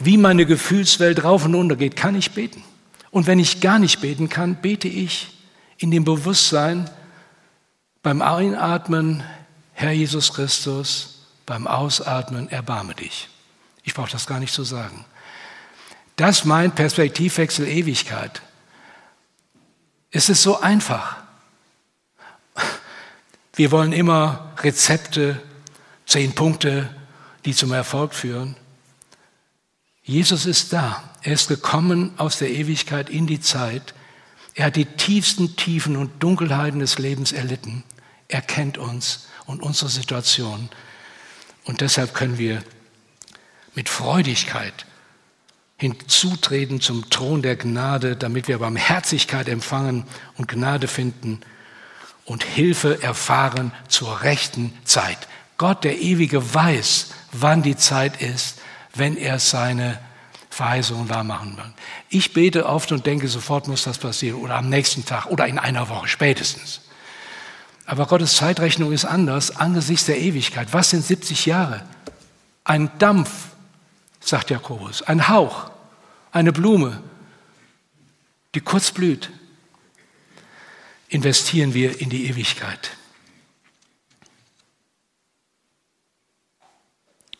wie 0.00 0.16
meine 0.16 0.44
Gefühlswelt 0.44 1.22
rauf 1.22 1.44
und 1.44 1.54
runter 1.54 1.76
geht, 1.76 1.94
kann 1.94 2.16
ich 2.16 2.32
beten. 2.32 2.64
Und 3.12 3.28
wenn 3.28 3.38
ich 3.38 3.60
gar 3.60 3.78
nicht 3.78 4.00
beten 4.00 4.28
kann, 4.28 4.56
bete 4.56 4.88
ich 4.88 5.28
in 5.78 5.92
dem 5.92 6.02
Bewusstsein 6.02 6.90
beim 8.02 8.22
Einatmen, 8.22 9.22
Herr 9.72 9.92
Jesus 9.92 10.32
Christus, 10.32 11.28
beim 11.46 11.68
Ausatmen, 11.68 12.48
erbarme 12.48 12.96
dich. 12.96 13.28
Ich 13.84 13.94
brauche 13.94 14.10
das 14.10 14.26
gar 14.26 14.40
nicht 14.40 14.52
zu 14.52 14.64
sagen. 14.64 15.04
Das 16.16 16.44
meint 16.44 16.74
Perspektivwechsel 16.74 17.68
Ewigkeit. 17.68 18.42
Es 20.16 20.30
ist 20.30 20.42
so 20.42 20.58
einfach. 20.62 21.18
Wir 23.54 23.70
wollen 23.70 23.92
immer 23.92 24.50
Rezepte, 24.60 25.42
zehn 26.06 26.34
Punkte, 26.34 26.88
die 27.44 27.54
zum 27.54 27.70
Erfolg 27.70 28.14
führen. 28.14 28.56
Jesus 30.02 30.46
ist 30.46 30.72
da. 30.72 31.04
Er 31.20 31.34
ist 31.34 31.48
gekommen 31.48 32.14
aus 32.16 32.38
der 32.38 32.48
Ewigkeit 32.48 33.10
in 33.10 33.26
die 33.26 33.42
Zeit. 33.42 33.92
Er 34.54 34.64
hat 34.64 34.76
die 34.76 34.86
tiefsten 34.86 35.54
Tiefen 35.54 35.98
und 35.98 36.22
Dunkelheiten 36.22 36.80
des 36.80 36.96
Lebens 36.96 37.32
erlitten. 37.32 37.84
Er 38.28 38.40
kennt 38.40 38.78
uns 38.78 39.26
und 39.44 39.62
unsere 39.62 39.90
Situation. 39.90 40.70
Und 41.64 41.82
deshalb 41.82 42.14
können 42.14 42.38
wir 42.38 42.64
mit 43.74 43.90
Freudigkeit 43.90 44.86
hinzutreten 45.76 46.80
zum 46.80 47.08
Thron 47.10 47.42
der 47.42 47.56
Gnade, 47.56 48.16
damit 48.16 48.48
wir 48.48 48.58
Barmherzigkeit 48.58 49.48
empfangen 49.48 50.04
und 50.36 50.48
Gnade 50.48 50.88
finden 50.88 51.40
und 52.24 52.44
Hilfe 52.44 53.02
erfahren 53.02 53.72
zur 53.88 54.22
rechten 54.22 54.72
Zeit. 54.84 55.28
Gott, 55.58 55.84
der 55.84 55.98
Ewige, 56.00 56.54
weiß, 56.54 57.10
wann 57.32 57.62
die 57.62 57.76
Zeit 57.76 58.20
ist, 58.20 58.58
wenn 58.94 59.16
er 59.16 59.38
seine 59.38 59.98
Verheißungen 60.50 61.10
wahrmachen 61.10 61.56
will. 61.58 61.72
Ich 62.08 62.32
bete 62.32 62.66
oft 62.66 62.90
und 62.90 63.04
denke, 63.04 63.28
sofort 63.28 63.68
muss 63.68 63.84
das 63.84 63.98
passieren 63.98 64.40
oder 64.40 64.56
am 64.56 64.70
nächsten 64.70 65.04
Tag 65.04 65.26
oder 65.26 65.46
in 65.46 65.58
einer 65.58 65.90
Woche 65.90 66.08
spätestens. 66.08 66.80
Aber 67.84 68.06
Gottes 68.06 68.36
Zeitrechnung 68.36 68.92
ist 68.92 69.04
anders 69.04 69.54
angesichts 69.54 70.06
der 70.06 70.18
Ewigkeit. 70.18 70.68
Was 70.72 70.90
sind 70.90 71.04
70 71.04 71.46
Jahre? 71.46 71.82
Ein 72.64 72.90
Dampf 72.98 73.30
sagt 74.26 74.50
Jakobus, 74.50 75.02
ein 75.02 75.28
Hauch, 75.28 75.70
eine 76.32 76.52
Blume, 76.52 77.02
die 78.54 78.60
kurz 78.60 78.90
blüht, 78.90 79.30
investieren 81.08 81.74
wir 81.74 82.00
in 82.00 82.10
die 82.10 82.26
Ewigkeit. 82.28 82.90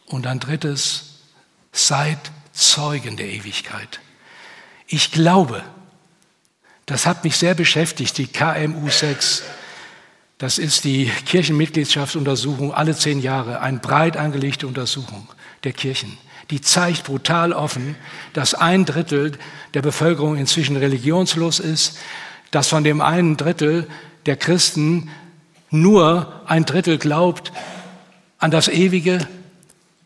Und 0.06 0.26
ein 0.26 0.38
drittes, 0.38 1.14
seid 1.72 2.18
Zeugen 2.52 3.16
der 3.16 3.28
Ewigkeit. 3.28 4.00
Ich 4.86 5.10
glaube, 5.10 5.62
das 6.86 7.04
hat 7.04 7.24
mich 7.24 7.36
sehr 7.36 7.54
beschäftigt, 7.54 8.16
die 8.16 8.28
KMU 8.28 8.88
6. 8.88 9.42
Das 10.38 10.58
ist 10.58 10.84
die 10.84 11.10
Kirchenmitgliedschaftsuntersuchung 11.26 12.72
alle 12.72 12.96
zehn 12.96 13.20
Jahre, 13.20 13.60
eine 13.60 13.78
breit 13.78 14.16
angelegte 14.16 14.66
Untersuchung 14.66 15.28
der 15.64 15.72
Kirchen. 15.72 16.16
Die 16.50 16.60
zeigt 16.60 17.04
brutal 17.04 17.52
offen, 17.52 17.96
dass 18.32 18.54
ein 18.54 18.84
Drittel 18.84 19.32
der 19.74 19.82
Bevölkerung 19.82 20.36
inzwischen 20.36 20.76
religionslos 20.76 21.58
ist, 21.58 21.98
dass 22.50 22.68
von 22.68 22.84
dem 22.84 23.00
einen 23.00 23.36
Drittel 23.36 23.88
der 24.26 24.36
Christen 24.36 25.10
nur 25.70 26.42
ein 26.46 26.64
Drittel 26.64 26.98
glaubt 26.98 27.52
an 28.38 28.50
das 28.50 28.68
Ewige. 28.68 29.26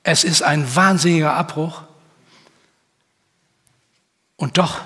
Es 0.02 0.24
ist 0.24 0.42
ein 0.42 0.74
wahnsinniger 0.74 1.34
Abbruch. 1.34 1.82
Und 4.36 4.56
doch 4.56 4.80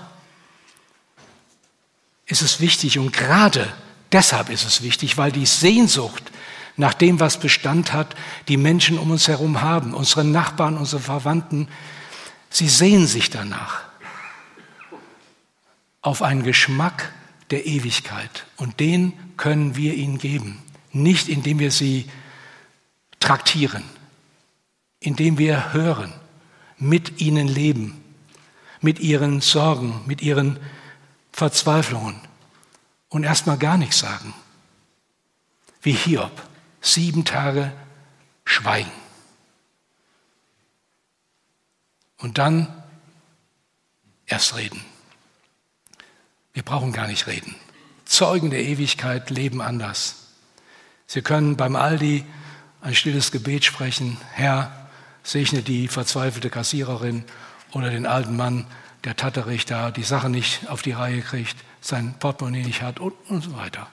ist 2.27 2.43
es 2.43 2.61
wichtig 2.61 2.99
und 2.99 3.12
gerade 3.12 3.73
deshalb 4.11 4.51
ist 4.51 4.64
es 4.64 4.83
wichtig, 4.83 5.17
weil 5.17 5.31
die 5.31 5.47
Sehnsucht 5.47 6.33
nach 6.77 6.95
dem, 6.95 7.21
was 7.21 7.39
Bestand 7.39 7.93
hat, 7.93 8.15
die 8.49 8.57
Menschen 8.57 8.99
um 8.99 9.11
uns 9.11 9.29
herum 9.29 9.63
haben, 9.63 9.95
unsere 9.95 10.25
Nachbarn, 10.25 10.77
unsere 10.77 11.01
Verwandten, 11.01 11.69
sie 12.51 12.69
sehen 12.69 13.07
sich 13.07 13.31
danach 13.31 13.83
auf 16.03 16.23
einen 16.23 16.43
Geschmack 16.43 17.13
der 17.51 17.67
Ewigkeit. 17.67 18.47
Und 18.57 18.81
den 18.81 19.13
können 19.37 19.77
wir 19.77 19.95
ihnen 19.95 20.19
geben. 20.19 20.63
Nicht 20.93 21.29
indem 21.29 21.59
wir 21.59 21.71
sie 21.71 22.07
traktieren, 23.21 23.85
indem 25.01 25.39
wir 25.39 25.73
hören, 25.73 26.13
mit 26.77 27.21
ihnen 27.21 27.49
leben, 27.49 28.03
mit 28.81 29.01
ihren 29.01 29.41
Sorgen, 29.41 30.03
mit 30.07 30.21
ihren 30.23 30.59
Verzweiflungen 31.33 32.21
und 33.09 33.25
erstmal 33.25 33.59
gar 33.59 33.79
nichts 33.79 33.99
sagen. 33.99 34.35
Wie 35.81 35.93
Hiob, 35.93 36.43
sieben 36.85 37.25
Tage 37.25 37.73
schweigen. 38.44 38.92
Und 42.18 42.38
dann 42.38 42.68
erst 44.27 44.57
reden. 44.57 44.81
Wir 46.53 46.62
brauchen 46.62 46.92
gar 46.92 47.09
nicht 47.09 47.27
reden. 47.27 47.55
Zeugen 48.05 48.51
der 48.51 48.62
Ewigkeit 48.62 49.31
leben 49.31 49.61
anders. 49.61 50.29
Sie 51.07 51.23
können 51.23 51.57
beim 51.57 51.75
Aldi 51.75 52.25
ein 52.81 52.94
stilles 52.94 53.33
Gebet 53.33 53.64
sprechen. 53.64 54.18
Herr, 54.33 54.88
segne 55.23 55.62
die 55.62 55.88
verzweifelte 55.88 56.51
Kassiererin 56.51 57.25
oder 57.73 57.90
den 57.90 58.07
alten 58.07 58.37
Mann, 58.37 58.66
der 59.05 59.16
Tatterich 59.16 59.64
da 59.64 59.90
die 59.90 60.03
Sache 60.03 60.31
nicht 60.31 60.68
auf 60.68 60.83
die 60.83 60.92
Reihe 60.92 61.23
kriegt, 61.23 61.57
sein 61.81 62.14
Portemonnaie 62.18 62.62
nicht 62.62 62.83
hat 62.83 63.01
und, 63.01 63.14
und 63.29 63.42
so 63.42 63.57
weiter. 63.57 63.88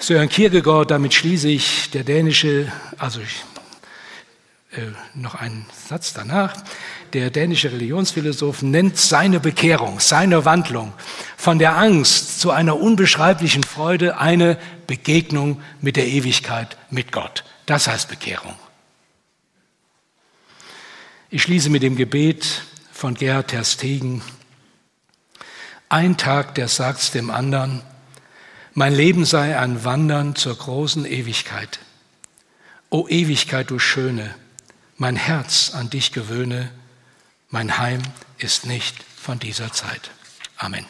Søren 0.00 0.28
Kierkegaard, 0.28 0.92
damit 0.92 1.12
schließe 1.12 1.48
ich, 1.48 1.90
der 1.90 2.04
dänische, 2.04 2.70
also 2.98 3.20
ich, 3.20 3.44
äh, 4.70 4.92
noch 5.14 5.34
einen 5.34 5.66
Satz 5.88 6.12
danach, 6.12 6.54
der 7.14 7.30
dänische 7.30 7.72
Religionsphilosoph 7.72 8.62
nennt 8.62 8.96
seine 8.96 9.40
Bekehrung, 9.40 9.98
seine 9.98 10.44
Wandlung 10.44 10.92
von 11.36 11.58
der 11.58 11.76
Angst 11.76 12.40
zu 12.40 12.52
einer 12.52 12.78
unbeschreiblichen 12.78 13.64
Freude 13.64 14.18
eine 14.18 14.56
Begegnung 14.86 15.60
mit 15.80 15.96
der 15.96 16.06
Ewigkeit, 16.06 16.76
mit 16.90 17.10
Gott. 17.10 17.42
Das 17.66 17.88
heißt 17.88 18.08
Bekehrung. 18.08 18.54
Ich 21.28 21.42
schließe 21.42 21.70
mit 21.70 21.82
dem 21.82 21.96
Gebet 21.96 22.62
von 22.92 23.14
Gerhard 23.14 23.48
Terstegen. 23.48 24.22
Ein 25.88 26.16
Tag, 26.16 26.54
der 26.54 26.68
sagt's 26.68 27.10
dem 27.10 27.30
anderen, 27.30 27.82
mein 28.78 28.94
Leben 28.94 29.24
sei 29.24 29.58
ein 29.58 29.84
Wandern 29.84 30.36
zur 30.36 30.56
großen 30.56 31.04
Ewigkeit. 31.04 31.80
O 32.90 33.08
Ewigkeit, 33.08 33.70
du 33.70 33.80
Schöne, 33.80 34.32
mein 34.96 35.16
Herz 35.16 35.72
an 35.74 35.90
dich 35.90 36.12
gewöhne, 36.12 36.70
mein 37.50 37.78
Heim 37.78 38.00
ist 38.38 38.66
nicht 38.66 38.94
von 39.16 39.40
dieser 39.40 39.72
Zeit. 39.72 40.12
Amen. 40.58 40.86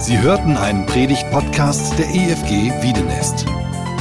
Sie 0.00 0.18
hörten 0.18 0.56
einen 0.56 0.86
Predigt-Podcast 0.86 1.96
der 2.00 2.08
EFG 2.08 2.82
Wiedenest. 2.82 3.46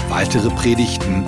Weitere 0.10 0.50
Predigten, 0.50 1.28